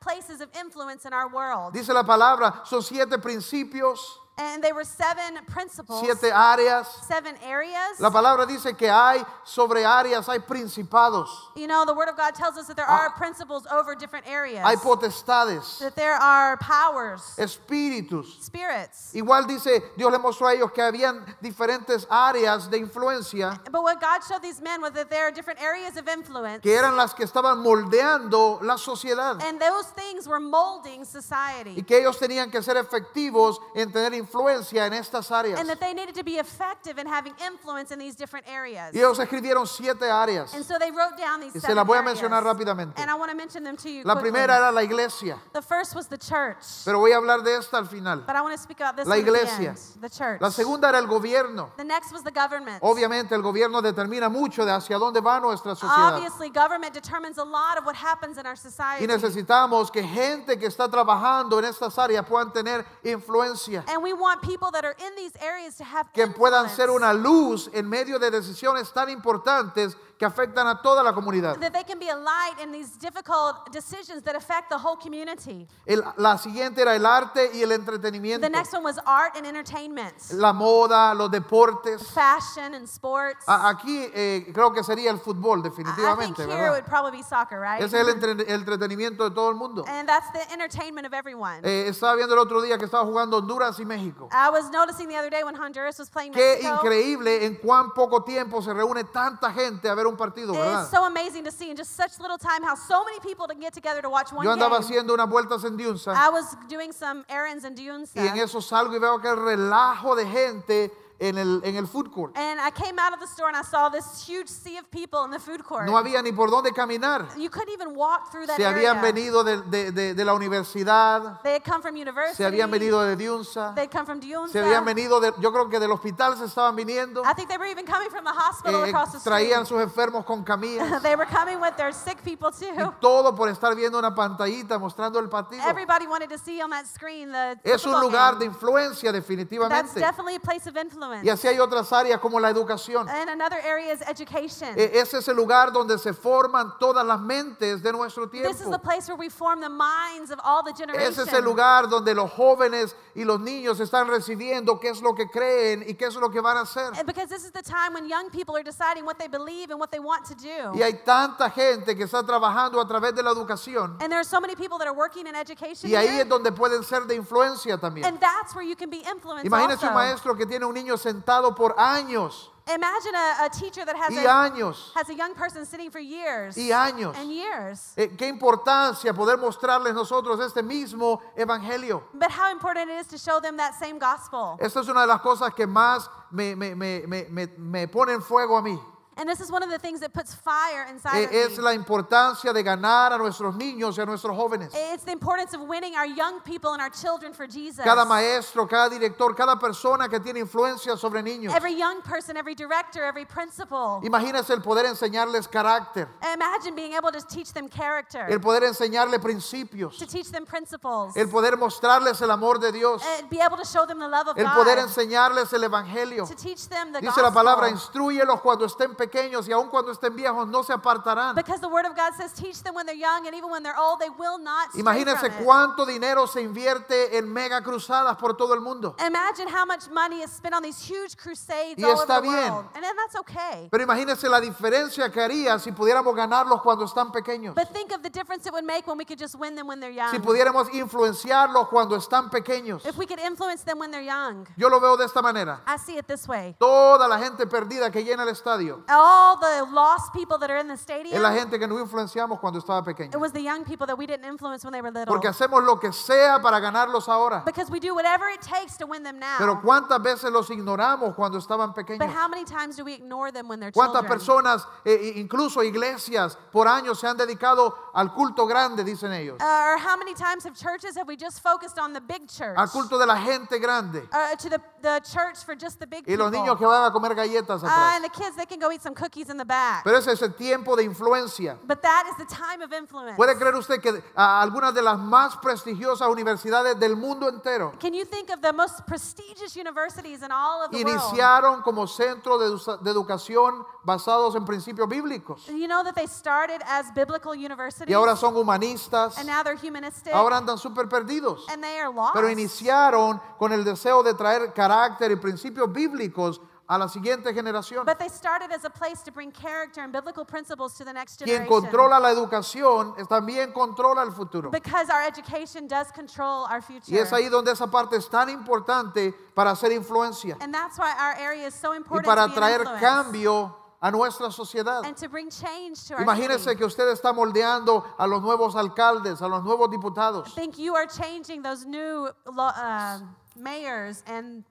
[0.00, 1.72] places of influence in our world.
[1.74, 3.98] Dice la palabra, son siete principios,
[4.38, 6.84] And they were seven principles, siete áreas.
[7.08, 7.98] seven areas.
[7.98, 12.34] La palabra dice que hay sobre áreas, hay principados, You know, the Word of God
[12.34, 17.34] tells us that there are principles over different areas, hay potestades, that there are powers,
[17.38, 18.26] espíritus.
[18.42, 19.12] spirits.
[19.14, 24.00] Igual dice, Dios le mostró a ellos que habían diferentes áreas de influencia But what
[24.00, 27.14] God showed these men was that there are different areas of influence, que eran las
[27.14, 31.82] que estaban moldeando la sociedad and those things were molding y society.
[31.82, 35.58] que ellos tenían que ser efectivos en tener influencia en estas áreas.
[35.58, 38.92] And that they needed to be effective in having influence in these different areas.
[38.94, 40.54] Y ellos escribieron siete áreas.
[40.54, 42.14] And so they wrote down these Y se las voy a areas.
[42.20, 43.00] mencionar rápidamente.
[43.00, 44.30] And I want to mention them to you La quickly.
[44.32, 46.64] primera era la iglesia, The first was the church.
[46.84, 48.20] pero voy a hablar de esta al final.
[48.26, 49.70] But I want to speak about this La iglesia.
[49.70, 50.40] end, the church.
[50.40, 51.70] La segunda era el gobierno.
[51.76, 52.82] The next was the government.
[52.82, 56.14] Obviamente el gobierno determina mucho de hacia dónde va nuestra sociedad.
[56.16, 59.06] Obviously, government determines a lot of what happens in our Y society.
[59.06, 64.42] necesitamos que gente que está trabajando en estas áreas puedan tener influencia, And we want
[64.42, 67.88] people that are in these areas to have que puedan ser influence, una luz en
[67.88, 71.58] medio de decisiones tan importantes que afectan a toda la comunidad.
[71.60, 75.66] that they can be a light in these difficult decisions that affect the whole community.
[75.84, 79.46] El- la siguiente era el arte y el entretenimiento, The next one was art and
[79.46, 82.02] entertainment, la moda, los deportes.
[82.14, 83.44] fashion and sports.
[83.46, 86.70] A- Aquí eh, creo que sería el fútbol, I think definitivamente, here it ¿verdad?
[86.72, 87.82] would probably be soccer, right?
[87.82, 89.84] Ese es el entre- el entretenimiento de todo el mundo.
[89.86, 91.60] And that's the entertainment of everyone.
[91.62, 94.28] Eh, estaba viendo el otro día que estaba jugando Honduras y México.
[94.32, 96.74] I was noticing the other day when Honduras was playing Qué Mexico.
[96.82, 100.82] increíble en cuán poco tiempo se reúne tanta gente a ver un partido, ¿verdad?
[100.82, 103.60] It's so amazing to see in just such little time how so many people can
[103.60, 104.84] get together to watch one Yo andaba game.
[104.84, 108.16] haciendo unas vueltas en I was doing some errands in Diunsa.
[108.16, 111.86] y en eso salgo y veo que el relajo de gente en el, en el
[111.86, 112.36] food court.
[112.36, 115.24] And I came out of the store and I saw this huge sea of people
[115.24, 115.86] in the food court.
[115.86, 117.26] No había ni por dónde caminar.
[117.36, 119.12] you couldn't even walk through that Se habían area.
[119.12, 122.36] venido de, de- de- de la universidad, They had come from university.
[122.36, 124.52] se habían venido de They'd come from Diunsa.
[124.52, 127.22] se habían venido, de, yo creo que del hospital se estaban viniendo.
[127.24, 129.32] I think they were even coming from the hospital Eh, across the street.
[129.32, 131.02] traían sus enfermos con camillas.
[131.02, 132.92] they were coming with their sick people Y too.
[133.00, 135.62] todo por estar viendo una pantallita mostrando el partido.
[135.66, 138.40] Everybody wanted to see on that screen the Es un lugar game.
[138.40, 139.98] de influencia That's definitivamente.
[140.00, 141.05] definitely a place of influence.
[141.06, 141.26] Influence.
[141.26, 143.08] Y así hay otras áreas como la educación.
[143.08, 144.74] And another area is education.
[144.78, 148.58] E- Ese es el lugar donde se forman todas las mentes de nuestro This is
[148.58, 148.78] the tiempo.
[148.78, 151.18] place where we form the minds of all the generations.
[151.18, 155.14] Ese es el lugar donde los jóvenes y los niños están recibiendo qué es lo
[155.14, 156.92] que creen y qué es lo que van a hacer.
[156.98, 159.78] And because this is the time when young people are deciding what they believe and
[159.80, 160.72] what they want to do.
[160.74, 163.96] Y hay tanta gente que está trabajando a través de la educación.
[164.00, 165.90] And there are so many people that are working in education.
[165.90, 168.06] Y ahí here, es donde pueden ser de influencia también.
[168.06, 169.44] and that's where you can be influenced.
[169.46, 173.94] Imagínese un maestro que tiene un niño sentado por años Imagine a, a teacher that
[173.94, 177.14] has y a, años has a young person sitting for years y años.
[177.16, 177.92] and years.
[177.96, 182.02] Eh, qué importancia poder mostrarles nosotros este mismo evangelio.
[182.12, 184.58] But how important it is to show them that same gospel.
[184.60, 188.14] Esta es una de las cosas que más me, me, me, me, me, me pone
[188.14, 188.76] en fuego a mí.
[189.18, 191.72] And this is one of the things that puts fire inside Eh, of es la
[191.72, 194.70] importancia de ganar a nuestros niños y a nuestros jóvenes.
[194.92, 197.82] It's the importance of winning our young people and our children for Jesus.
[197.82, 201.54] Cada maestro, cada director, cada persona que tiene influencia sobre niños.
[201.54, 204.02] Every young person, every director, every principal.
[204.04, 209.20] Imagínese el poder enseñarles carácter, Imagine being able to teach them character, el poder enseñarles
[209.20, 213.56] principios, to teach them principles, el poder mostrarles el amor de Dios, and be able
[213.56, 216.26] to show them the love of el poder God, enseñarles el evangelio.
[216.28, 217.78] to teach them the Dice la palabra, gospel.
[217.78, 219.05] instruyelos cuando estén pequeños
[219.48, 221.34] y aun cuando estén viejos no se apartarán.
[221.34, 223.78] Because the word of God says, teach them when they're young, and even when they're
[223.78, 225.44] old, they will not stray Imagínense from it.
[225.44, 228.94] cuánto dinero se invierte en mega cruzadas por todo el mundo.
[229.04, 232.22] Imagine how much money is spent on these huge crusades Y all over está the
[232.28, 232.52] bien.
[232.52, 232.66] world.
[232.74, 233.68] And then that's okay.
[233.70, 237.54] Pero imagínense la diferencia que haría si pudiéramos ganarlos cuando están pequeños.
[237.54, 239.80] But think of the difference it would make when we could just win them when
[239.80, 240.10] they're young.
[240.10, 242.84] Si pudiéramos influenciarlos cuando están pequeños.
[242.86, 244.46] If we could influence them when they're young.
[244.56, 245.60] Yo lo veo de esta manera.
[245.66, 246.54] I see it this way.
[246.58, 250.68] Toda la gente perdida que llena el estadio All the lost people that are in
[250.68, 253.18] the stadium, es la gente que no influenciamos cuando estaba it pequeño.
[253.20, 255.06] was the young people that we didn't influence when they were little.
[255.12, 257.42] Porque hacemos lo que sea para ganarlos ahora.
[257.44, 259.36] Because we do whatever it takes to win them now.
[259.38, 262.08] Pero cuántas veces los ignoramos cuando estaban but pequeños.
[262.14, 264.18] how many times do we ignore them when they're Cuántas children?
[264.18, 269.36] personas, eh, incluso iglesias, por años se han dedicado al culto grande, dicen ellos.
[269.40, 272.56] Uh, or how many times have churches have we just focused on the big church?
[272.56, 274.08] Al culto de la gente grande.
[274.12, 276.46] uh, to the, the church for just the big Y los people.
[276.46, 277.96] niños que van a comer galletas Uh, atrás.
[277.96, 279.82] and the kids, they can go eat some cookies in the back.
[279.82, 281.58] Pero ese es el tiempo de influencia.
[281.66, 283.16] but that is the time of influence.
[283.16, 288.04] ¿Puede creer usted que algunas de las más prestigiosas universidades del mundo entero Can you
[288.04, 290.88] think of the most prestigious universities in all of the world?
[290.88, 292.48] iniciaron como centro de,
[292.82, 295.46] de educación basados en principios bíblicos?
[295.48, 299.56] You know that they started as biblical universities Y ahora son humanistas, and now they're
[299.60, 301.44] humanistic ahora andan súper perdidos.
[301.50, 302.14] and they are lost.
[302.14, 307.84] Pero iniciaron con el deseo de traer carácter y principios bíblicos a la siguiente generación.
[307.86, 311.18] But they started as a place to bring character and biblical principles to the next
[311.22, 311.62] Quien generation.
[311.70, 314.50] controla la educación es- también controla el futuro.
[314.50, 316.90] Because our education does control our future.
[316.92, 320.90] Y es ahí donde esa parte es tan importante para hacer influencia And that's why
[320.98, 324.32] our area is so y important para to be an traer influence cambio a nuestra
[324.32, 324.84] sociedad.
[324.84, 326.56] and to bring change to our Imagínense city.
[326.56, 330.26] que usted está moldeando a los nuevos alcaldes, a los nuevos diputados.
[330.28, 332.98] I think you are changing those new lo- uh,
[333.36, 334.42] mayors and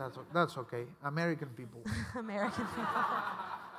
[0.00, 0.84] That's, that's okay.
[1.04, 1.82] American people.
[2.18, 2.84] American people.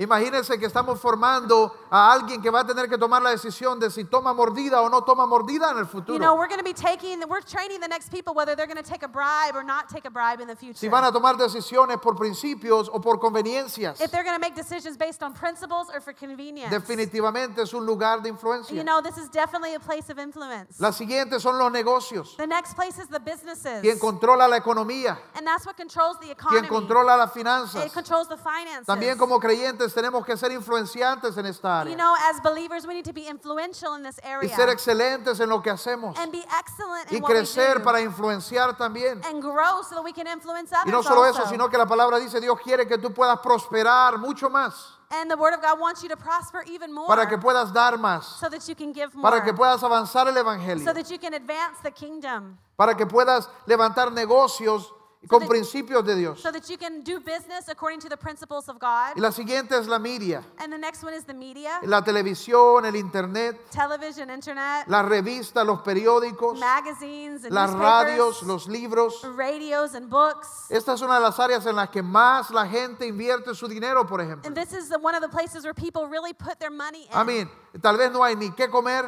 [0.00, 3.90] Imagínense que estamos formando a alguien que va a tener que tomar la decisión de
[3.90, 6.34] si toma mordida o no toma mordida en el You know, futuro.
[6.36, 9.02] we're going to be taking, we're training the next people whether they're going to take
[9.02, 10.78] a bribe or not take a bribe in the future.
[10.78, 14.00] Si van a tomar decisiones por principios o por conveniencias.
[14.00, 16.70] if they're going to make decisions based on principles or for convenience.
[16.70, 18.82] Definitivamente es un lugar de You influencia.
[18.82, 20.80] know, this is definitely a place of influence.
[20.80, 22.38] La siguiente son los negocios.
[22.38, 23.82] the next place is the businesses.
[23.82, 26.68] Quien controla la economía, and that's what controls the quien economy.
[26.68, 27.92] controla las it finanzas.
[27.92, 28.86] controls the finances.
[28.86, 32.94] También como creyentes tenemos que ser influenciantes en esta you área know, as believers, we
[32.94, 34.54] need to be influential in this y area.
[34.56, 37.84] ser excelentes en lo que hacemos and be excellent in y what we crecer do.
[37.84, 39.20] para influenciar también.
[39.26, 41.50] and grow so that we can influence others Y no solo eso, also.
[41.50, 44.74] sino que la palabra dice, Dios quiere que tú puedas prosperar mucho más,
[45.12, 47.98] and the Word of God wants you to prosper even more para que puedas dar
[47.98, 49.28] más, so that you can give more.
[49.30, 52.56] para que puedas avanzar el Evangelio, so that you can advance the kingdom.
[52.76, 54.92] para que puedas levantar negocios
[55.28, 56.40] con that- principios de Dios.
[56.40, 59.16] So that you can do business according to the principles of God.
[59.16, 62.86] Y la siguiente es la media, And the next one is the media, la televisión,
[62.86, 69.22] el internet, television, internet, las revistas, los periódicos, magazines, and las radios, los libros.
[69.36, 70.66] radios, and books.
[70.70, 74.06] Esta es una de las áreas en las que más la gente invierte su dinero,
[74.06, 74.46] por ejemplo.
[74.46, 77.12] And this is the, one of the places where people really put their money in.
[77.12, 77.50] I mean,
[77.82, 79.04] tal vez no hay ni qué comer,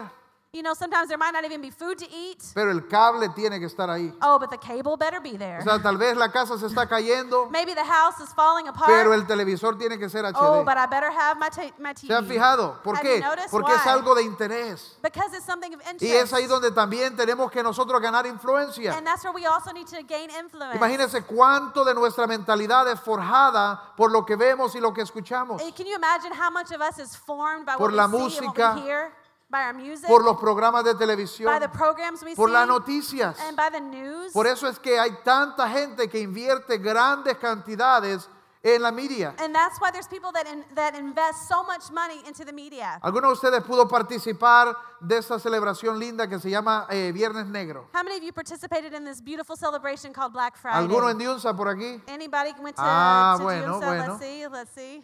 [0.54, 2.44] You know, sometimes there might not even be food to eat.
[2.54, 4.12] pero el cable tiene que estar ahí.
[4.20, 5.60] Oh, but the cable better be there.
[5.60, 8.86] O sea, tal vez la casa se está cayendo, Maybe the house is falling apart.
[8.86, 10.64] pero el televisor tiene que ser oh, HD.
[10.66, 12.06] but I better have my, my TV.
[12.08, 12.82] ¿Se han fijado?
[12.82, 13.24] ¿Por Have qué?
[13.50, 13.92] Porque es why?
[13.92, 14.98] algo de interés.
[15.02, 16.02] Because it's something of interest.
[16.02, 18.94] Y es ahí donde también tenemos que nosotros ganar influencia.
[18.94, 20.76] And that's where we also need to gain influence.
[20.76, 25.62] Imagínense cuánto de nuestra mentalidad es forjada por lo que vemos y lo que escuchamos,
[25.62, 28.28] Eh, Can you imagine how much of us is formed by Por what la we
[28.28, 29.12] see and música, what we hear,
[29.52, 32.66] by our music, por los programas de by televisión, the programs we por see, las
[32.66, 33.36] noticias.
[33.46, 34.32] and by the news?
[34.32, 38.26] Por eso es que hay tanta gente que invierte grandes cantidades
[38.64, 39.34] en la media.
[39.38, 42.98] And that's why there's people that, in, that invest so much money into the media.
[43.02, 47.88] ¿Alguno de ustedes pudo participar de esta celebración linda que se llama eh, Viernes Negro?
[47.92, 50.78] How many of you participated in this beautiful celebration called Black Friday?
[50.78, 52.00] ¿Alguno en Diunsa por aquí?
[52.08, 54.14] Anybody went to, Ah, to bueno, bueno.
[54.14, 55.02] Let's see, let's see.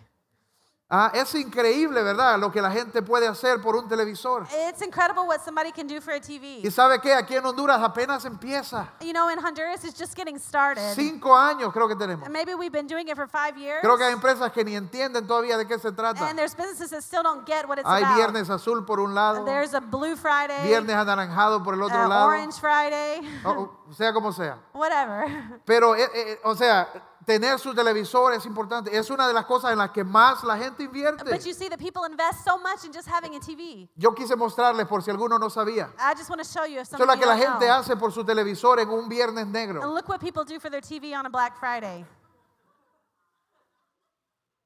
[0.90, 2.38] Ah, es increíble, ¿verdad?
[2.38, 4.46] Lo que la gente puede hacer por un televisor.
[4.70, 6.60] It's incredible what somebody can do for a TV.
[6.64, 8.88] Y sabe qué, aquí en Honduras apenas empieza.
[9.00, 10.94] You know, in Honduras, it's just getting started.
[10.94, 12.24] Cinco años creo que tenemos.
[12.24, 13.82] And maybe we've been doing it for five years.
[13.82, 16.26] Creo que hay empresas que ni entienden todavía de qué se trata.
[16.26, 18.16] And there's businesses that still don't get what it's Hay about.
[18.16, 22.08] viernes azul por un lado, There's a Blue Friday, viernes anaranjado por el otro uh,
[22.08, 24.56] lado, Orange Friday, o- o sea como sea.
[24.72, 25.60] whatever.
[25.66, 26.88] Pero, eh, eh, o sea,
[27.28, 28.96] tener su televisor es importante.
[28.96, 31.24] Es una de las cosas en las que más la gente invierte.
[31.30, 33.86] But you see that people invest so much in just having a TV.
[33.96, 35.90] Yo quise mostrarles por si alguno no sabía.
[35.98, 37.76] I just want to show you if Eso some es lo que la gente know.
[37.76, 39.82] hace por su televisor en un viernes And negro.
[39.94, 42.06] look what people do for their TV on a Black Friday.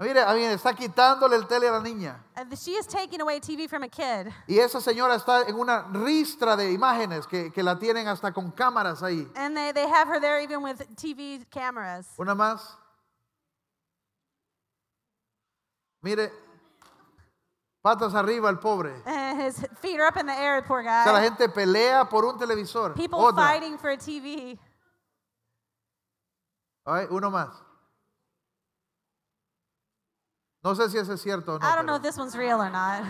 [0.03, 2.21] Mire, a mí está quitándole el tele a la niña.
[2.57, 4.33] She is taking away TV from a kid.
[4.49, 8.51] Y esa señora está en una ristra de imágenes que, que la tienen hasta con
[8.51, 9.31] cámaras ahí.
[9.37, 12.09] And they, they have her there even with TV cameras.
[12.19, 12.77] Una más.
[16.03, 16.33] Mire,
[17.81, 18.93] patas arriba el pobre.
[19.07, 21.29] And his feet are up in the air, poor O sea, la guy.
[21.29, 22.95] gente pelea por un televisor.
[22.95, 23.37] People Otra.
[23.37, 24.59] fighting for a TV.
[26.85, 27.51] Ay, uno más.
[30.64, 31.66] No sé si ese es cierto o no.
[31.66, 33.03] I don't know if this one's real or not.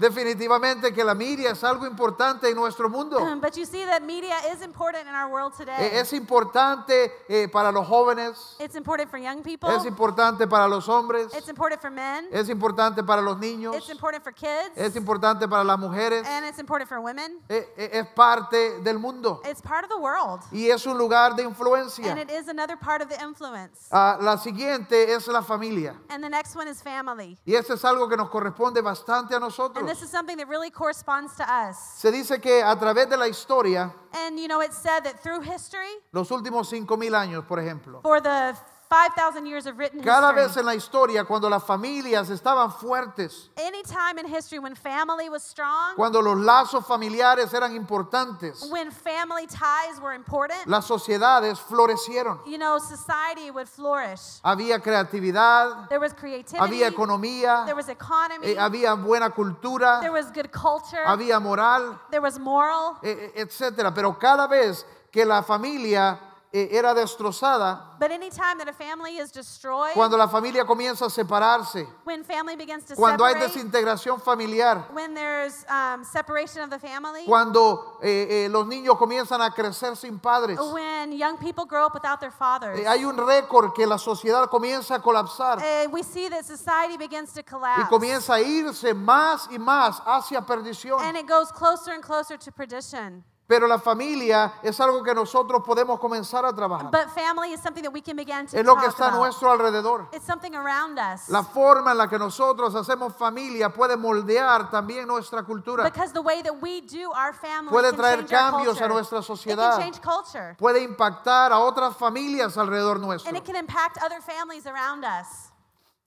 [0.00, 3.18] Definitivamente que la media es algo importante en nuestro mundo.
[3.40, 5.90] But you see that media is important in our world today.
[5.92, 9.68] Es importante eh, para los jóvenes, It's important for young people.
[9.76, 12.28] es importante para los hombres, It's important for men.
[12.32, 14.70] es importante para los niños, It's important for kids.
[14.74, 17.38] es importante para las mujeres, And it's important for women.
[17.50, 20.40] eh, eh, es parte del mundo It's part of the world.
[20.50, 22.16] y es un lugar de And influencia.
[22.18, 23.86] it is another part of the influence.
[23.90, 27.38] Ah, la siguiente es la familia And the next one is family.
[27.44, 29.89] y eso es algo que nos corresponde bastante a And nosotros.
[29.90, 31.76] This is something that really corresponds to us.
[31.98, 35.40] Se dice que a través de la historia, And you know, it's said that through
[35.42, 38.54] history, los últimos cinco mil años, por ejemplo, for the
[38.90, 43.48] 5,000 years of written cada vez history, en la historia, cuando las familias estaban fuertes,
[43.56, 48.90] any time in history when family was strong, cuando los lazos familiares eran importantes, when
[48.90, 52.40] family ties were important, las sociedades florecieron.
[52.46, 54.40] you know, society would flourish.
[54.42, 60.10] Había creatividad, There was creativity, había economía, there was economy, eh, había buena cultura, there
[60.10, 62.98] was good culture, había moral, there was moral.
[63.04, 63.94] eh, eh, etcétera.
[63.94, 66.18] Pero cada vez que la familia
[66.52, 71.10] era destrozada, But any time that a family is destroyed, cuando la familia comienza a
[71.10, 76.70] separarse, when family begins to cuando hay separate, desintegración familiar, when there's um, separation of
[76.70, 81.66] the family, cuando eh, eh, los niños comienzan a crecer sin padres, when young people
[81.66, 85.58] grow up without their fathers, eh, hay un récord que la sociedad comienza a colapsar
[85.58, 87.88] uh, we see that society begins to y collapse.
[87.88, 91.00] comienza a irse más y más hacia perdición.
[91.00, 93.22] And it goes closer and closer to perdition.
[93.50, 96.92] Pero la familia es algo que nosotros podemos comenzar a trabajar.
[96.92, 99.08] But family is something that we can begin to Es lo que talk está a
[99.08, 99.18] about.
[99.22, 100.06] nuestro alrededor.
[100.12, 101.28] It's something around us.
[101.28, 105.82] La forma en la que nosotros hacemos familia puede moldear también nuestra cultura.
[105.82, 108.86] Because the way that we do our family Puede can traer change our cambios a
[108.86, 108.88] culture.
[108.88, 109.70] nuestra It sociedad.
[109.72, 110.54] can change culture.
[110.56, 113.28] Puede impactar a otras familias alrededor nuestro.
[113.28, 115.49] And it can impact other families around us.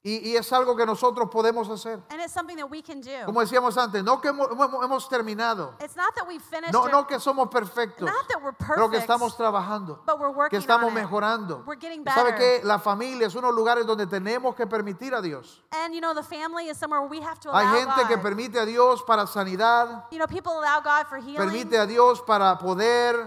[0.05, 1.97] Y, y es algo que nosotros podemos hacer.
[2.09, 3.25] And it's something that we can do.
[3.25, 5.75] Como decíamos antes, no que hemos, hemos- terminado.
[5.79, 8.09] It's not that we finished No, no que somos perfectos.
[8.41, 10.01] we're Pero que perfect, estamos trabajando.
[10.05, 11.63] but we're working Que estamos mejorando.
[12.13, 15.63] ¿Sabe que La familia es unos lugares donde tenemos que permitir a Dios.
[15.71, 18.21] And you know, Hay gente que God.
[18.21, 21.37] permite a Dios para sanidad, You know, people allow God for healing.
[21.37, 23.25] permite a Dios para poder,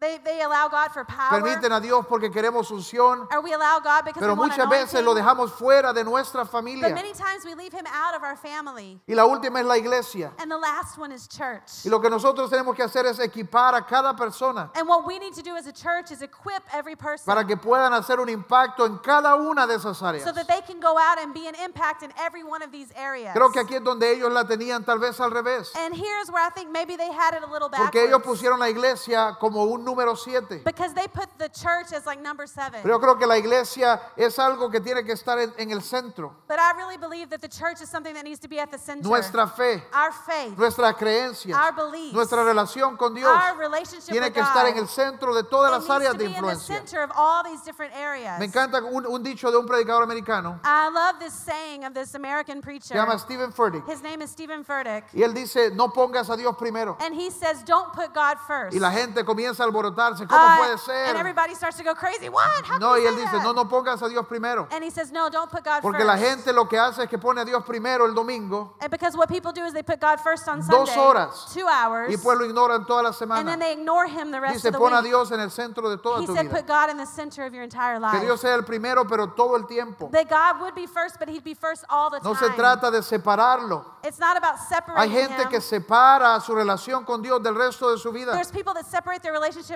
[0.00, 1.42] They, they allow God for power.
[1.42, 4.66] permiten a Dios porque queremos unción, or we allow God because pero we want muchas
[4.70, 6.94] veces lo dejamos fuera de nuestra But familia.
[6.94, 8.98] many times we leave him out of our family.
[9.06, 10.32] Y la última es la iglesia.
[10.38, 11.84] And the last one is church.
[11.84, 15.18] Y lo que nosotros tenemos que hacer es equipar a cada persona And what we
[15.18, 18.30] need to do as a church is equip every person para que puedan hacer un
[18.30, 20.24] impacto en cada una de esas áreas.
[20.24, 22.90] so that they can go out and be an impact in every one of these
[22.96, 23.34] areas.
[23.34, 25.76] Creo que aquí es donde ellos la tenían tal vez al revés.
[25.76, 28.40] And here's where I think maybe they had it a little Porque ellos backwards.
[28.40, 30.62] pusieron la iglesia como un número siete.
[30.64, 32.80] Because they put the church as like number seven.
[32.82, 35.80] Pero yo creo que la iglesia es algo que tiene que estar en, en el
[35.82, 36.34] centro.
[36.48, 38.78] But I really believe that the church is something that needs to be at the
[38.78, 39.02] center.
[39.08, 42.14] Nuestra fe, Our faith, nuestras creencias, Our beliefs.
[42.14, 44.48] nuestra relación con Dios our relationship tiene with que God.
[44.48, 46.38] estar en el centro de todas it las needs áreas to de be in the
[46.50, 46.66] influencia.
[46.76, 48.38] center of all these different areas.
[48.38, 52.14] Me encanta un, un dicho de un predicador americano, I love this saying of this
[52.14, 52.94] American se preacher.
[52.94, 55.04] llama Stephen Furtick, His name is Stephen Furtick.
[55.12, 56.96] y él dice, no pongas a Dios primero.
[57.00, 58.74] And he says, don't put God first.
[58.74, 61.16] Y la gente comienza a alborotarse, ¿cómo Uh, puede And ser?
[61.16, 62.28] everybody starts to go crazy.
[62.28, 62.64] What?
[62.64, 63.42] How No, y él dice, that?
[63.42, 64.68] no, no pongas a Dios primero.
[64.70, 66.06] And he says, no, don't put God Porque first.
[66.06, 69.16] la gente lo que hace es que pone a Dios primero el domingo and because
[69.16, 71.52] what people do is they put God first on Dos Sunday, horas.
[71.52, 73.44] two hours, y pues lo ignoran toda la and semana.
[73.44, 75.02] then they ignore him the rest Dice, of the pon a.
[75.02, 76.56] Dios en el centro de toda He tu said, vida.
[76.56, 78.12] put God in the center of your entire life.
[78.18, 80.08] Que Dios sea el primero, pero todo el tiempo.
[80.12, 82.50] that God would be first, but he'd be first all the No time.
[82.50, 83.84] se trata de separarlo.
[84.02, 85.48] It's not about Hay separating gente him.
[85.50, 88.32] que separa su relación con Dios del resto de su vida.
[88.32, 89.69] There's people that separate their relationship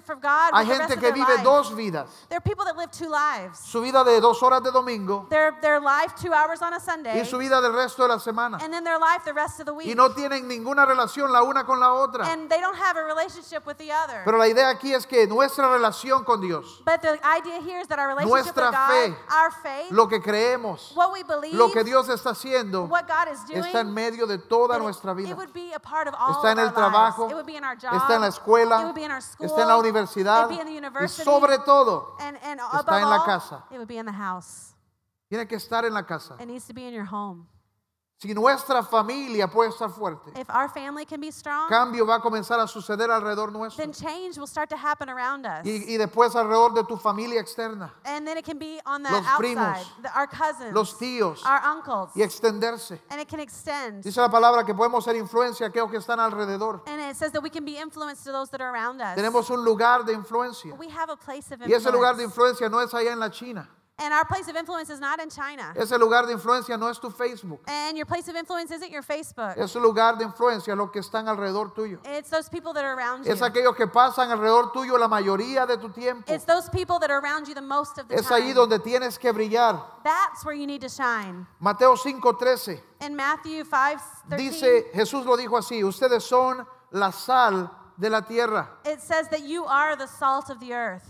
[0.53, 2.09] Hay gente que vive dos vidas.
[2.29, 3.59] There are people that live two lives.
[3.59, 7.19] Su vida de dos horas de domingo Their, their life two hours on a Sunday,
[7.21, 8.59] y su vida del resto de la semana.
[8.63, 9.89] and then their life the rest of the week.
[9.89, 12.25] Y no tienen ninguna relación la una con la otra.
[12.27, 14.23] and they don't have a relationship with the other.
[14.25, 17.89] Pero la idea aquí es que nuestra relación con Dios, but the idea here is
[17.89, 21.55] that our relationship Nuestra with God, fe, our faith, lo que creemos, what we believe,
[21.55, 25.13] lo que Dios está haciendo, what God is doing, está en medio de toda nuestra
[25.13, 25.35] It vida.
[25.37, 27.33] would be a part of all Está en el trabajo, lives.
[27.33, 27.93] It would be in our job.
[27.95, 29.47] está en la It escuela, would be in our school.
[29.47, 33.01] está en la universidad It would be in the y sobre todo and, and está
[33.01, 33.65] en la all, casa.
[33.71, 34.75] It would be in the house.
[35.29, 36.37] tiene que estar en la casa.
[36.41, 37.47] It needs to be in your home.
[38.17, 42.21] Si nuestra familia puede estar fuerte, If our family can be strong, cambio va a
[42.21, 45.67] comenzar a suceder alrededor nuestro then change will start to happen around us.
[45.67, 49.11] y, y después alrededor de tu familia externa, and then it can be on the
[49.11, 52.99] Los outside, primos, the- our cousins, los tíos our uncles, y extenderse.
[53.11, 54.03] and it can extend.
[54.05, 56.83] Dice la palabra que podemos ser influencia a aquellos que están alrededor.
[56.87, 59.17] And it says that we can be influenced to those that are around us.
[59.17, 62.71] Tenemos un lugar de influencia we have a place of y ese lugar de influencia
[62.71, 63.69] no es allá en la China.
[63.97, 65.73] And our place of influence is not in China.
[65.77, 67.61] Ese lugar de influencia no es tu Facebook.
[67.69, 69.57] And your place of influence isn't your Facebook.
[69.57, 72.01] Ese lugar de influencia los que están alrededor tuyo.
[72.05, 73.31] It's those people that are around you.
[73.33, 76.33] Es aquellos que pasan alrededor tuyo la mayoría de tu tiempo.
[76.33, 78.43] It's those people that are around you the most of the Es time.
[78.43, 79.81] ahí donde tienes que brillar.
[80.03, 81.47] That's where you need to shine.
[81.61, 87.71] Mateo 5:13 In Matthew 5, 13, dice, Jesús lo dijo así, ustedes son la sal
[87.97, 88.69] de la tierra.
[88.85, 91.03] it says that you are the salt of the earth.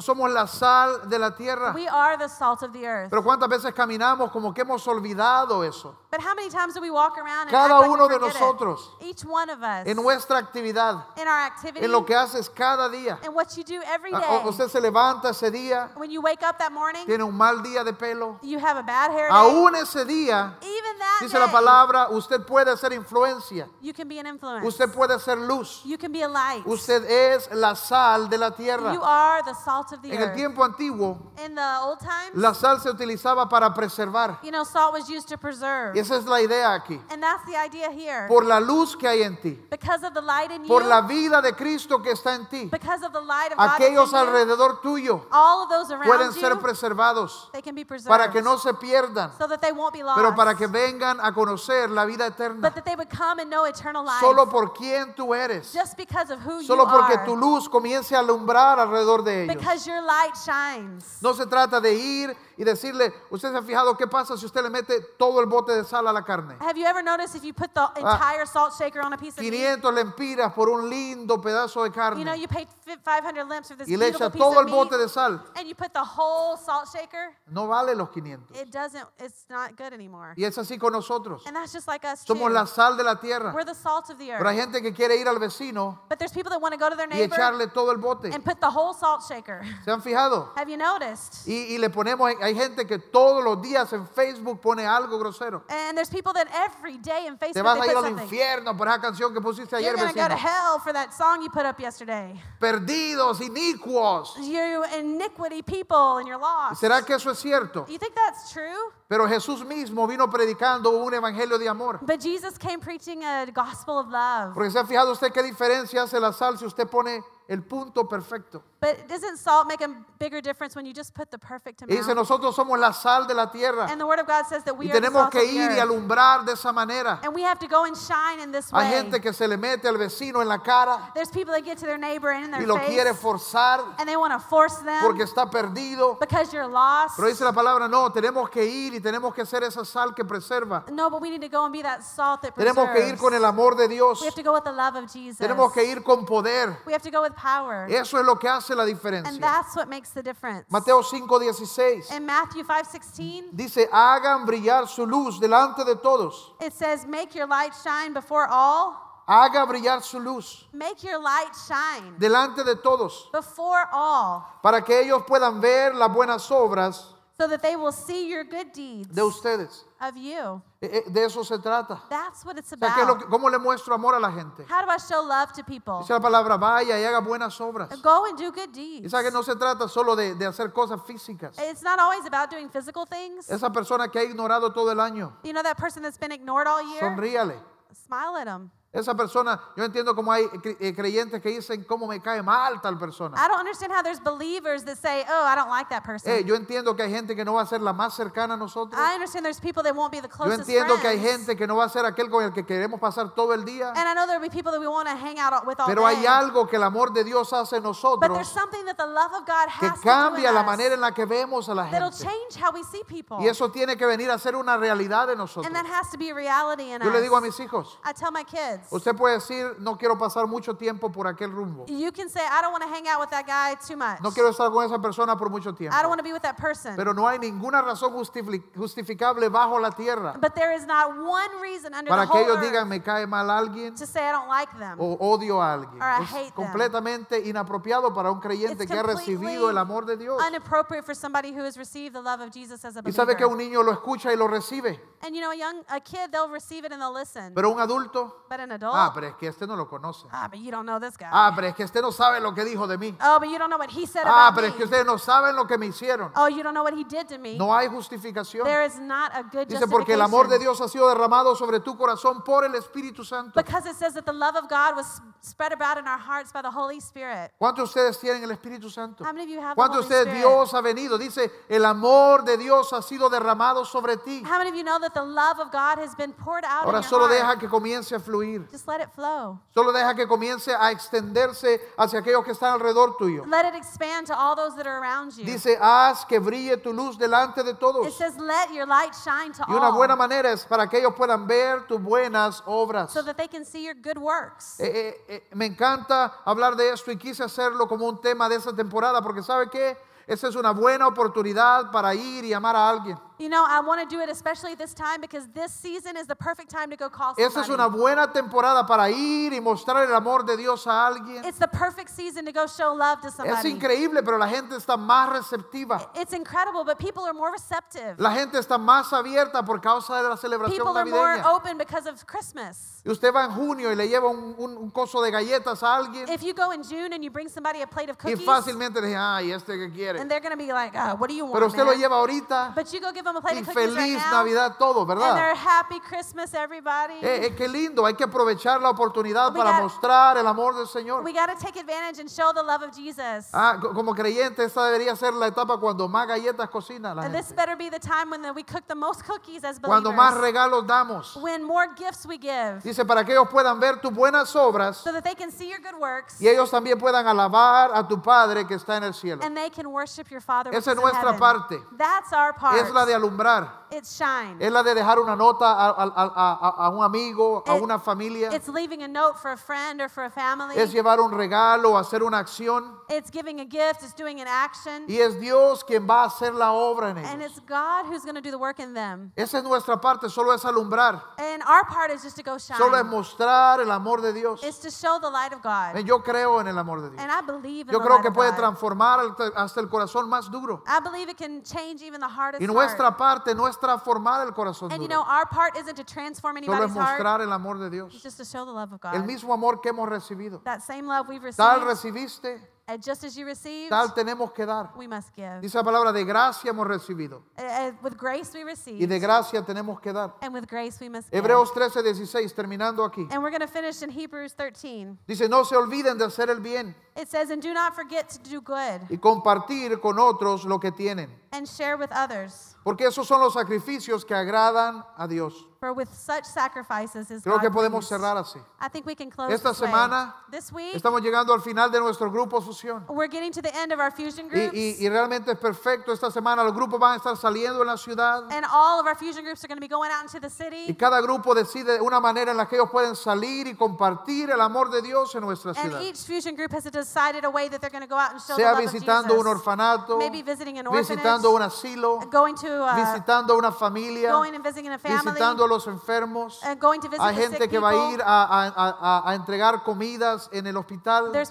[0.00, 1.72] Somos la sal de la tierra.
[1.74, 3.10] We are the salt of the earth.
[3.10, 5.94] Pero cuántas veces caminamos como que hemos olvidado eso.
[6.10, 8.14] But how many times do we walk around and Cada act like uno we de
[8.16, 8.20] it?
[8.34, 8.88] nosotros.
[9.00, 9.86] Each one of us.
[9.86, 11.84] En nuestra actividad, in our activity.
[11.84, 13.18] en lo que haces cada día.
[13.24, 14.48] and what you do every Ah, day.
[14.48, 17.84] Usted se levanta ese día, when you wake up that morning, tiene un mal día
[17.84, 18.38] de pelo.
[18.42, 19.34] you have a bad hair day.
[19.36, 23.68] Aún ese día, Even that dice la day, palabra, usted puede ser influencia.
[23.80, 24.64] you can be an influence.
[24.66, 25.80] Usted puede ser luz.
[25.84, 26.66] you can be a light.
[26.66, 28.98] Usted es la sal de la you tierra.
[29.02, 30.36] are the salt of the En el earth.
[30.36, 34.38] tiempo antiguo, in the old times, la sal se utilizaba para preservar.
[34.42, 35.94] you know, salt was used to preserve.
[35.94, 37.00] Y esa es la idea aquí.
[37.10, 38.26] and that's the idea here.
[38.28, 41.02] Por la luz que hay en ti, because of the light in por you, la
[41.02, 44.80] vida de Cristo que está en ti, because of the light of aquellos you, alrededor
[44.82, 48.08] tuyo all of those around pueden you, ser preservados they can be preserved.
[48.08, 50.16] para que no se pierdan, so that they won't be lost.
[50.16, 52.60] pero para que vengan a conocer la vida eterna.
[52.60, 54.20] but that they would come and know eternal life.
[54.20, 55.72] Solo por quien tú eres.
[55.72, 57.24] just because of who Solo you porque are.
[57.24, 59.54] tu luz comience a alumbrar alrededor de ellos.
[59.56, 61.18] because your light shines.
[61.20, 64.62] No se trata de ir y decirle, usted se ha fijado qué pasa si usted
[64.62, 66.56] le mete todo el bote de sal a la carne.
[66.60, 67.92] Have you ever noticed if you put the Ah.
[67.96, 69.52] entire salt shaker on a piece of meat?
[69.52, 71.94] 500 lempiras por un lindo pedazo de You
[72.24, 74.66] know, carne you paid fi- 500 limps for this y le echa piece todo el
[74.66, 75.42] bote de sal.
[75.56, 77.34] and you put the whole salt shaker.
[77.50, 78.54] No vale los 500.
[78.56, 79.06] It doesn't.
[79.18, 80.34] It's not good anymore.
[80.36, 81.42] Y es así con nosotros.
[81.46, 82.54] And that's just like us Somos too.
[82.54, 83.52] la sal de la tierra.
[83.52, 84.72] We're the salt of the Pero hay earth.
[84.72, 87.06] gente que quiere ir al vecino But there's people that want to go to their
[87.08, 88.26] y neighbor echarle todo el bote.
[88.34, 89.62] and put the whole salt shaker.
[89.84, 90.50] ¿Se han fijado?
[90.56, 91.46] Have you noticed?
[91.48, 95.62] Y, y le ponemos, hay gente que todos los días en Facebook pone algo grosero.
[95.68, 98.10] And there's people that every day in Te Facebook vas a they ir put al
[98.10, 98.24] something.
[98.28, 100.38] infierno por esa canción que pusiste ayer, You're gonna go to vecino.
[100.38, 102.40] hell for that song you put up yesterday.
[102.60, 104.36] Perdidos, inicuos.
[104.36, 106.80] You iniquity people and you're lost.
[106.82, 107.86] ¿Será que eso es cierto?
[107.88, 108.92] You think that's true?
[109.08, 112.00] Pero Jesús mismo vino predicando un evangelio de amor.
[112.02, 114.54] But Jesus came preaching a gospel of love.
[114.54, 118.08] Porque se ha fijado usted qué diferencia hace la sal si usted pone el punto
[118.08, 118.62] perfecto.
[118.80, 119.88] But doesn't salt make a
[120.18, 122.16] bigger difference when you just put the perfect Y dice, amount?
[122.28, 124.78] nosotros somos la sal de la tierra And the Word of God says that y
[124.78, 127.20] we the tenemos salt que ir y alumbrar de esa manera.
[127.22, 128.90] And we have to go and shine in this Hay way.
[129.02, 131.86] gente que se le mete al vecino en la cara There's people that get to
[131.86, 134.76] their neighbor and in y their lo face, quiere forzar and they want to force
[134.84, 136.18] them porque está perdido.
[136.20, 137.16] because you're lost.
[137.16, 140.24] Pero dice la palabra, no, tenemos que ir y tenemos que ser esa sal que
[140.26, 140.84] preserva.
[140.90, 143.20] No, but we need to go and be that salt that Tenemos que ir preserves.
[143.20, 144.20] con el amor de Dios.
[144.20, 145.38] We have to go with the love of Jesus.
[145.38, 146.76] Tenemos que ir con poder.
[146.86, 147.86] We have to go with power.
[147.90, 149.40] Eso es lo que hace la And diferencia.
[149.40, 150.64] that's what makes the difference.
[150.70, 156.52] Mateo 5:16 In Matthew 5:16, dice, hagan brillar su luz delante de todos.
[156.60, 161.54] it says, "Make your light shine before all." Haga brillar su luz Make your light
[161.66, 167.48] shine delante de todos before all, para que ellos puedan ver las buenas obras so
[167.48, 169.84] that they will see your good deeds de ustedes.
[170.00, 170.62] of you.
[170.80, 172.00] Eh, eh, De eso se trata.
[172.08, 173.24] That's what it's O sea, ¿qué es lo about.
[173.24, 174.64] que- ¿cómo le muestro amor a la gente?
[174.70, 175.98] How do I show love to people?
[176.00, 177.90] Dice la palabra, vaya y haga buenas obras.
[178.02, 179.10] Go and do good deeds.
[179.10, 181.58] sabe que no se trata solo de, de hacer cosas físicas.
[181.58, 183.48] It's not always about doing physical things.
[183.50, 186.68] Esa persona que ha ignorado todo el año, You know that person that's been ignored
[186.68, 187.00] all year?
[187.02, 187.60] sonríale.
[188.06, 188.70] Smile at them.
[188.94, 190.48] Esa persona, yo entiendo cómo hay
[190.80, 193.36] eh, creyentes que dicen cómo me cae mal tal persona.
[193.36, 196.44] I don't understand how there's believers that say, "Oh, I don't like that person." Eh,
[196.44, 198.96] yo entiendo que hay gente que no va a ser la más cercana a nosotros.
[198.96, 201.38] I understand there's people that won't be the Yo closest entiendo que hay friends.
[201.46, 203.88] gente que no va a ser aquel con el que queremos pasar todo el día.
[203.96, 206.06] And I know there'll be people that we want to hang out with all Pero
[206.06, 206.26] hay day.
[206.26, 209.32] algo que el amor de Dios hace en But there's nosotros something that the love
[209.34, 212.12] of God que has in cambia la manera en la que vemos a la that'll
[212.12, 212.24] gente.
[212.24, 213.38] change how we see people.
[213.40, 215.66] Y eso tiene que venir a ser una realidad de nosotros.
[215.66, 217.22] And that has to be a reality in Yo le us.
[217.22, 220.74] digo a mis hijos, I tell my kids, usted puede decir, no quiero pasar mucho
[220.74, 221.86] tiempo por aquel rumbo.
[221.88, 224.20] you can say, I don't want to hang out with that guy too much.
[224.22, 225.96] No quiero estar con esa persona por mucho tiempo.
[225.96, 226.96] I don't want to be with that person.
[226.96, 231.60] Pero no hay ninguna razón justifi- justificable bajo la tierra but there is not one
[231.60, 234.22] reason under para the que whole ellos earth digan me cae mal alguien to say
[234.28, 234.98] I don't like them.
[235.00, 236.00] o odio a alguien.
[236.00, 236.64] Or I Es hate them.
[236.66, 240.40] completamente inapropiado para un creyente It's que ha recibido el amor de Dios.
[240.48, 243.44] Inappropriate for somebody who has received the love of Jesus as a Y sabe que
[243.46, 243.52] believer.
[243.52, 246.48] un niño lo escucha y lo recibe, And you know, a young a kid, they'll
[246.50, 247.54] receive it and they'll listen.
[247.54, 250.26] pero un adulto, but an adult, ah, pero es que este no lo conoce.
[250.32, 251.28] ah, but you don't know this guy.
[251.30, 253.16] Ah, pero es que este no sabe lo que dijo de mí.
[253.22, 254.68] oh, but you don't know what he said Ah, about pero me.
[254.72, 256.30] es que ustedes no saben lo que me hicieron.
[256.36, 257.56] oh, you don't know what he did to me.
[257.56, 258.64] No hay justificación.
[258.64, 260.58] there is not a good Dice porque el amor de.
[260.58, 263.52] Dios ha sido derramado sobre tu corazón por el Espíritu Santo.
[263.54, 266.62] Because it says that the love of God was spread about in our hearts by
[266.62, 267.50] the Holy Spirit.
[267.58, 269.24] ¿Cuántos de ustedes tienen el Espíritu Santo?
[269.24, 270.34] How many of you have ¿Cuántos de ustedes?
[270.34, 271.18] Dios ha venido?
[271.18, 274.42] Dice, el amor de Dios ha sido derramado sobre ti.
[274.44, 276.98] How many of you know that the love of God has been poured out Ahora
[276.98, 277.32] in your solo heart?
[277.38, 278.63] deja que comience a fluir.
[278.70, 279.58] Just let it flow.
[279.74, 283.44] Solo deja que comience a extenderse hacia aquellos que están alrededor tuyo.
[283.46, 285.44] Let it expand to all those that are around you.
[285.44, 288.16] Dice, haz que brille tu luz delante de It todos.
[288.16, 291.14] says, let your light shine to Y una all buena manera es para que ellos
[291.16, 293.12] puedan ver tus buenas obras.
[293.12, 294.78] so that they can see your good works.
[294.80, 298.56] Eh, eh, eh, me encanta hablar de esto y quise hacerlo como un tema de
[298.56, 299.96] esta temporada porque ¿sabe qué?
[300.26, 303.18] Esa es una buena oportunidad para ir y amar a alguien.
[303.36, 306.36] You know, I want to do it especially this time because this season is the
[306.36, 310.14] perfect time to go call Esa es una buena temporada para ir y mostrar el
[310.14, 311.44] amor de Dios a alguien.
[311.44, 313.70] It's the perfect season to go show love to Es somebody.
[313.72, 316.10] increíble, pero la gente está más receptiva.
[316.14, 318.14] It's incredible, but people are more receptive.
[318.18, 322.06] La gente está más abierta por causa de la celebración People are more open because
[322.06, 323.02] of Christmas.
[323.04, 325.96] Y usted va en junio y le lleva un, un- un coso de galletas a
[325.96, 328.40] alguien If you go in June and you bring somebody a plate of cookies.
[328.40, 330.20] y fácilmente le dice, ay, este que quiere.
[330.20, 331.98] and they're going to be like, "Ah, what do you want, Pero usted lo man?"
[331.98, 334.30] lleva ahorita But you go give them a plate y of cookies right feliz now,
[334.32, 335.54] Navidad todo, and ¿verdad?
[335.56, 337.14] happy Christmas, everybody.
[337.22, 340.74] Eh, eh, qué lindo, hay que aprovechar la oportunidad We para got- mostrar el amor
[340.76, 341.22] del Señor.
[341.24, 343.48] We got to take advantage and show the love of Jesus.
[343.52, 347.34] Ah, co- como creyente, esta debería ser la etapa cuando más galletas cocina la and
[347.34, 347.56] this gente.
[347.56, 350.34] better be the time when we cook the most cookies as Cuando believers.
[350.34, 351.36] más regalos damos.
[351.42, 355.12] when more gifts we give, Dice, para que ellos puedan ver tus buenas obras so
[355.12, 358.66] that they can see your good works y ellos también puedan alabar a tu Padre
[358.66, 359.42] que está en el cielo.
[359.44, 360.70] and they can worship your Father.
[360.70, 361.38] which Esa es is in nuestra heaven.
[361.40, 361.82] parte.
[361.96, 362.76] That's our part.
[362.76, 364.56] Es la de alumbrar, it's shine.
[364.60, 367.98] es la de dejar una nota a, a- a- a- un amigo, a It- una
[367.98, 370.74] familia, It's leaving a note for a friend or for a family.
[370.76, 374.02] es llevar un regalo, hacer una acción it's giving a gift.
[374.02, 375.04] It's doing an action.
[375.08, 377.52] y es Dios quien va a hacer la obra en and ellos.
[377.56, 379.32] it's God who's going to do the work in them.
[379.36, 382.76] Esa es nuestra parte, solo es alumbrar, And our part is just to go shine.
[382.78, 384.62] solo es mostrar el amor de Dios.
[384.62, 385.96] It's to show the light of God.
[386.04, 387.20] Yo creo en el amor de Dios.
[387.22, 388.56] And I believe in Yo the creo light que of puede God.
[388.58, 390.82] transformar hasta- hasta el corazón más duro.
[390.86, 393.18] I believe it can change even the hardest Y nuestra heart.
[393.18, 396.72] parte es transformar el corazón And you know, duro, our part isn't to transform solo
[396.76, 397.18] es anybody's heart.
[397.20, 398.22] mostrar el amor de It's Dios.
[398.22, 399.14] just to show the love of God.
[399.14, 400.62] El mismo amor que hemos recibido.
[400.64, 404.66] that same love we've Tal received, recibiste, and just as you received, tal tenemos que
[404.66, 404.90] dar.
[404.96, 405.60] we must give.
[405.62, 407.42] Dice la palabra, de gracia hemos recibido.
[407.58, 410.34] Uh, uh, with grace we Y receive, de gracia tenemos que dar.
[410.42, 411.42] and with grace we must give.
[411.42, 413.26] Hebreos 13, 16, terminando aquí.
[413.30, 415.18] And we're going to finish in Hebrews 13.
[415.26, 416.94] Dice, no se olviden de hacer el bien.
[417.16, 420.90] It says, and do not forget to do good y compartir con otros lo que
[420.90, 421.30] tienen.
[421.52, 422.73] and share with others.
[422.84, 425.66] Porque esos son los sacrificios que agradan a Dios.
[425.84, 428.08] For with such sacrifices is Creo que podemos pleased.
[428.08, 428.58] cerrar así.
[428.80, 429.86] I think we can close Esta this way.
[429.90, 433.04] semana This week, Estamos llegando al final de nuestro grupo Fusión.
[433.10, 434.72] we're getting to the end of our fusion Y, groups.
[434.72, 436.10] y- y realmente es perfecto.
[436.10, 438.44] Esta semana los grupos van a estar saliendo en la ciudad.
[438.50, 440.86] and all of our fusion groups are going to be going out into the Y
[440.86, 440.94] city.
[440.94, 444.88] cada grupo decide una manera en la que ellos pueden salir y compartir el amor
[444.90, 446.00] de Dios en nuestra And ciudad.
[446.00, 448.56] each fusion group has decided a way that they're going to go out and show
[448.56, 449.60] Sea love visitando of un Jesus.
[449.60, 454.64] orfanato, Maybe visiting an visitando un asilo, going to uh, visitando una familia, going and
[454.64, 456.60] visiting a family, visitando a los enfermos.
[456.64, 460.66] and going to visit Hay the gente que va a ir a, entregar comidas en
[460.66, 461.34] el hospital.
[461.34, 461.44] Eh,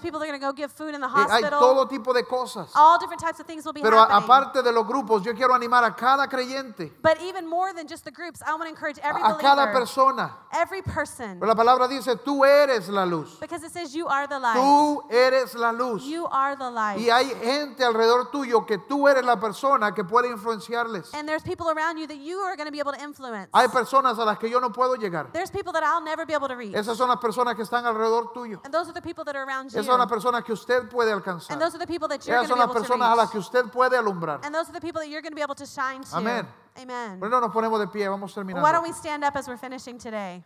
[1.30, 2.70] Hay todo tipo de cosas.
[2.74, 5.84] All different types of things will be Pero aparte de los grupos, yo quiero animar
[5.84, 9.22] a cada creyente, but even more than just the groups, I want to encourage every
[9.22, 10.32] a, cada persona.
[10.52, 13.38] every person, Pero la palabra dice, tú eres la luz.
[13.40, 14.56] because it says you are the light.
[14.56, 16.02] Tú eres la luz.
[16.04, 21.12] Y hay gente alrededor tuyo que tú eres la persona que puede influenciarles.
[21.14, 23.50] And there's people around you that you are going to be able to influence.
[23.52, 25.32] Hay personas a las que yo no puedo llegar.
[25.32, 26.74] There's people that I'll never be able to reach.
[26.74, 28.60] Esas son las personas que están alrededor tuyo.
[28.64, 29.78] And those are the people that are around you.
[29.78, 31.52] Esas son las personas que usted puede alcanzar.
[31.52, 32.92] And those are the people that you're Esas going son to las be able to
[32.92, 34.40] personas a las que usted puede alumbrar.
[34.44, 36.16] And those are the people that you're going to be able to shine to.
[36.16, 36.46] Amén.
[36.76, 37.20] Amen.
[37.20, 38.82] Bueno, nos ponemos de pie, vamos Why don't terminando.
[38.82, 40.44] we stand up as we're finishing today?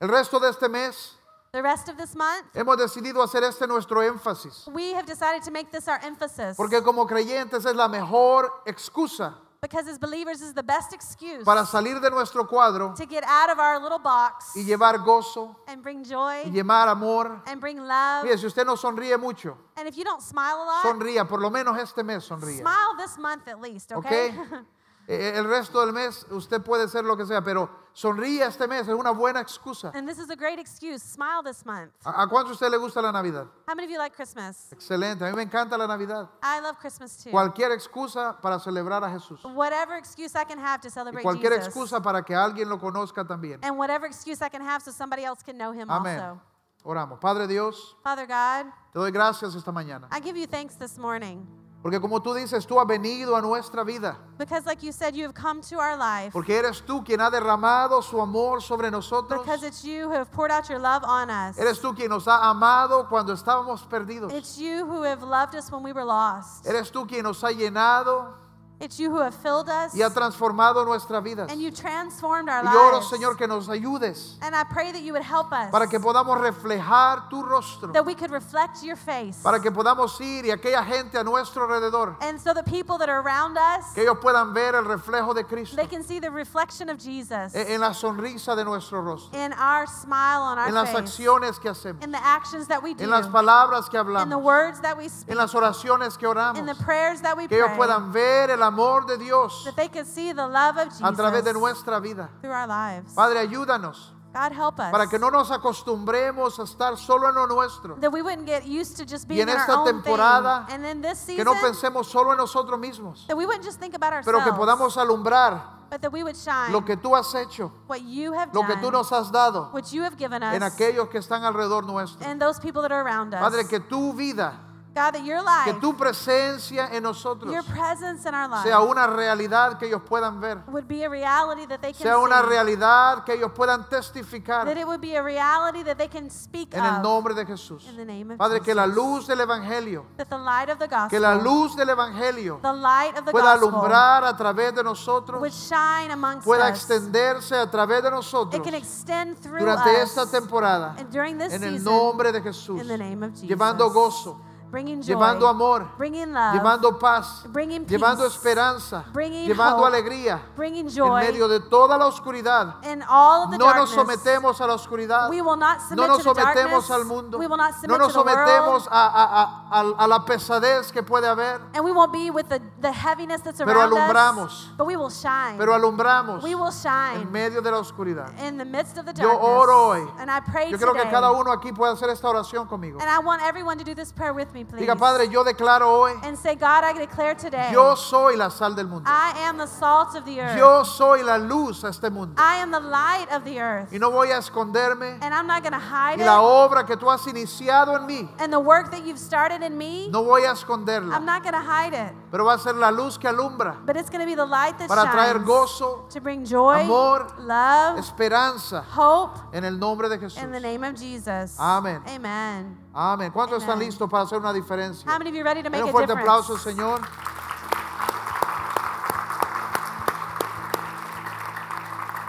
[0.00, 1.16] El resto de este mes
[1.52, 4.66] The rest of this month, hemos decidido hacer este nuestro énfasis.
[4.74, 6.54] we have decided to make this our emphasis.
[6.56, 11.64] Porque como creyentes es la mejor excusa Because as believers is the best excuse para
[11.64, 15.82] salir de nuestro cuadro to get out of our little box y llevar gozo and
[15.82, 17.42] bring joy y llevar amor.
[17.46, 18.24] and bring love.
[18.24, 21.40] Mire, si usted no sonríe mucho, And if you don't smile a lot, sonría, por
[21.40, 22.58] lo menos este mes sonríe.
[22.60, 24.28] smile this month at least, okay?
[24.30, 24.64] ¿Ok?
[25.08, 28.88] Eh, El resto del mes usted puede ser lo que sea, pero sonríe este mes,
[28.88, 29.92] es una buena excusa.
[29.94, 31.00] and this is a great excuse.
[31.00, 31.92] Smile this month.
[32.04, 33.46] ¿A a cuánto a usted le gusta la Navidad?
[33.68, 34.66] How many of you like Christmas?
[34.72, 36.28] Excelente, a mí me encanta la Navidad.
[36.42, 37.30] I love Christmas too.
[37.30, 39.40] Cualquier excusa para celebrar a Jesús.
[39.44, 41.68] Whatever excuse I can have to Y celebrate cualquier Jesus.
[41.68, 43.60] excusa para que alguien lo conozca también.
[43.62, 46.18] And whatever excuse I can have so somebody else can know him Amén.
[46.20, 46.40] also.
[46.84, 47.20] Oramos.
[47.20, 50.08] Padre Dios, Father God, te doy gracias esta mañana.
[50.10, 51.46] I give you thanks this morning.
[51.86, 54.18] Porque como tú dices, tú has venido a nuestra vida.
[54.36, 56.32] Because like you said, you have come to our life.
[56.32, 59.40] Porque eres tú quien ha derramado su amor sobre nosotros.
[59.40, 61.56] Because it's you who have poured out your love on us.
[61.56, 64.32] Eres tú quien nos ha amado cuando estábamos perdidos.
[64.32, 66.66] It's you who have loved us when we were lost.
[66.66, 68.34] Eres tú quien nos ha llenado
[68.78, 69.94] It's you who have filled us.
[69.94, 71.50] y ha transformado nuestras vidas.
[71.50, 73.08] And you transformed our Y oro, lives.
[73.10, 75.70] Señor, que nos ayudes And I pray that you would help us.
[75.70, 77.90] para que podamos reflejar tu rostro.
[77.94, 79.38] that we could reflect your face.
[79.42, 83.08] Para que podamos ir y aquella gente a nuestro alrededor, and so that people that
[83.08, 86.30] are around us, que ellos puedan ver el reflejo de Cristo they can see the
[86.30, 90.68] reflection of Jesus en en la sonrisa de nuestro rostro, in our smile on our
[90.68, 90.98] en las face.
[91.16, 93.04] acciones que hacemos, in the actions that we do.
[93.04, 95.30] en las palabras que in the hablamos, words that we speak.
[95.30, 97.78] en las oraciones que oramos, in the prayers that we que ellos pray.
[97.78, 101.12] puedan ver el amor de Dios that they could see the love of Jesus a
[101.12, 102.28] través de nuestra vida.
[102.40, 103.14] through our lives.
[103.14, 104.90] Padre, ayúdanos God help us.
[104.90, 108.66] para que no nos acostumbremos a estar solo en lo nuestro, that we wouldn't get
[108.66, 110.74] used to just being en in esta our own temporada, thing.
[110.74, 113.80] And in this que season, no pensemos solo en nosotros mismos, that we wouldn't just
[113.80, 117.16] think about pero ourselves, que podamos alumbrar but that we would shine lo que tú
[117.16, 120.18] has hecho, what you have lo done, que tú nos has dado what you have
[120.18, 122.26] given us, en aquellos que están alrededor nuestro.
[122.26, 123.40] and those people that are around us.
[123.40, 124.52] Padre, que tu vida,
[124.96, 128.80] God, that your que life, tu presencia en nosotros your presence in our life sea
[128.80, 132.40] una realidad que ellos puedan ver, would be a reality that they can sea una
[132.40, 132.48] see.
[132.48, 136.74] realidad que ellos puedan testificar that it would be a reality that they can speak
[136.74, 137.86] en el nombre de Jesús.
[137.90, 140.88] in the name of Padre, que la luz del Evangelio, that the light of the
[140.88, 144.74] gospel, que la luz del Evangelio the light of the pueda gospel alumbrar a través
[144.74, 146.70] de nosotros, would shine amongst pueda us.
[146.70, 151.36] extenderse a través de It nosotros can extend through durante us esta temporada, and during
[151.36, 153.48] this en el season nombre de Jesús, in the name of Jesus.
[153.48, 154.40] llevando gozo,
[154.70, 159.86] bringing joy, llevando amor, bringing love, llevando paz, bringing peace, llevando esperanza, bringing llevando hope,
[159.88, 162.74] alegría bringing en joy medio de toda la oscuridad.
[162.84, 165.30] in all of the No nos sometemos a la oscuridad.
[165.30, 166.90] we will not submit No nos sometemos darkness.
[166.90, 167.38] al mundo.
[167.38, 168.38] We will not No submit nos to the world.
[168.38, 171.60] sometemos a, a- a- a- a la pesadez que puede haber.
[171.74, 174.46] and we won't be with the, the heaviness that's Pero alumbramos.
[174.46, 174.68] us.
[174.76, 175.56] But we will shine.
[175.58, 178.30] Pero alumbramos we will shine en medio de la oscuridad.
[178.40, 179.48] in the midst of the Yo darkness.
[179.48, 180.08] oro hoy.
[180.18, 182.98] And I pray Yo creo que cada uno aquí puede hacer esta oración conmigo.
[183.00, 184.82] and I want everyone to do this prayer with me, please.
[184.86, 188.74] Diga, Padre, yo declaro hoy, and say, God, I declare today, yo soy la sal
[188.74, 189.04] del mundo.
[189.06, 190.56] I am the salt of the earth.
[190.56, 192.34] Yo soy la luz a este mundo.
[192.38, 193.92] I am the light of the earth.
[193.92, 195.18] Y no voy a esconderme.
[195.20, 196.70] and I'm not going to hide Y la it.
[196.70, 200.08] obra que tú has iniciado en mí, And the work that you've started in me,
[200.10, 201.20] no voy a I'm esconderla.
[201.24, 202.12] not going to hide it.
[202.30, 204.76] pero va a ser la luz que alumbra but it's going to be the light
[204.78, 210.08] that para traer shines gozo, to bring joy, amor, love, esperanza hope en el nombre
[210.08, 210.42] de Jesús.
[210.42, 211.56] in the name of Jesus.
[211.58, 212.02] Amén.
[212.08, 212.76] Amen.
[212.98, 213.30] Amén.
[213.30, 215.04] ¿Cuántos están listos para hacer una diferencia?
[215.06, 216.30] How many of you are ready to make a un fuerte difference?
[216.30, 217.00] aplauso Señor.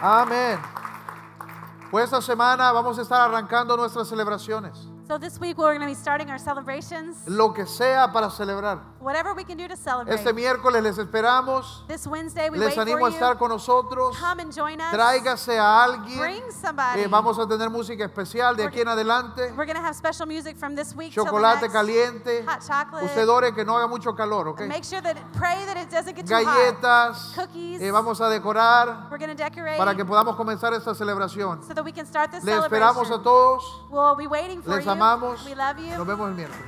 [0.01, 0.59] Amén.
[1.89, 4.89] Pues esta semana vamos a estar arrancando nuestras celebraciones.
[5.07, 7.15] So this week we're going to be starting our celebrations.
[7.27, 8.81] Lo que sea para celebrar.
[8.99, 10.13] Whatever we can do to celebrate.
[10.13, 11.87] Este miércoles les esperamos.
[11.87, 13.39] This Wednesday we Les wait animo for a estar you.
[13.39, 14.17] con nosotros.
[14.17, 14.91] Come and join us.
[14.91, 16.19] Tráigase a alguien.
[16.19, 17.03] Bring somebody.
[17.03, 19.53] Eh, vamos a tener música especial de aquí en adelante.
[19.55, 21.73] We're going to have special music from this week till the Chocolate next.
[21.73, 22.43] caliente.
[22.45, 23.05] Hot chocolate.
[23.05, 24.67] Usted ore que no haga mucho calor, ¿ok?
[24.67, 26.43] Make sure that pray that it doesn't get too hot.
[26.81, 27.33] Galletas.
[27.33, 27.81] Cookies.
[27.81, 31.63] Eh, vamos a decorar We're going to decorate para que podamos comenzar esta celebración.
[31.65, 33.23] so that we can start this Les esperamos a celebration.
[33.23, 33.63] todos.
[33.89, 34.96] We'll be waiting for Les you.
[34.97, 35.45] Amamos.
[35.45, 35.97] We love you.
[35.97, 36.65] Nos vemos el miércoles.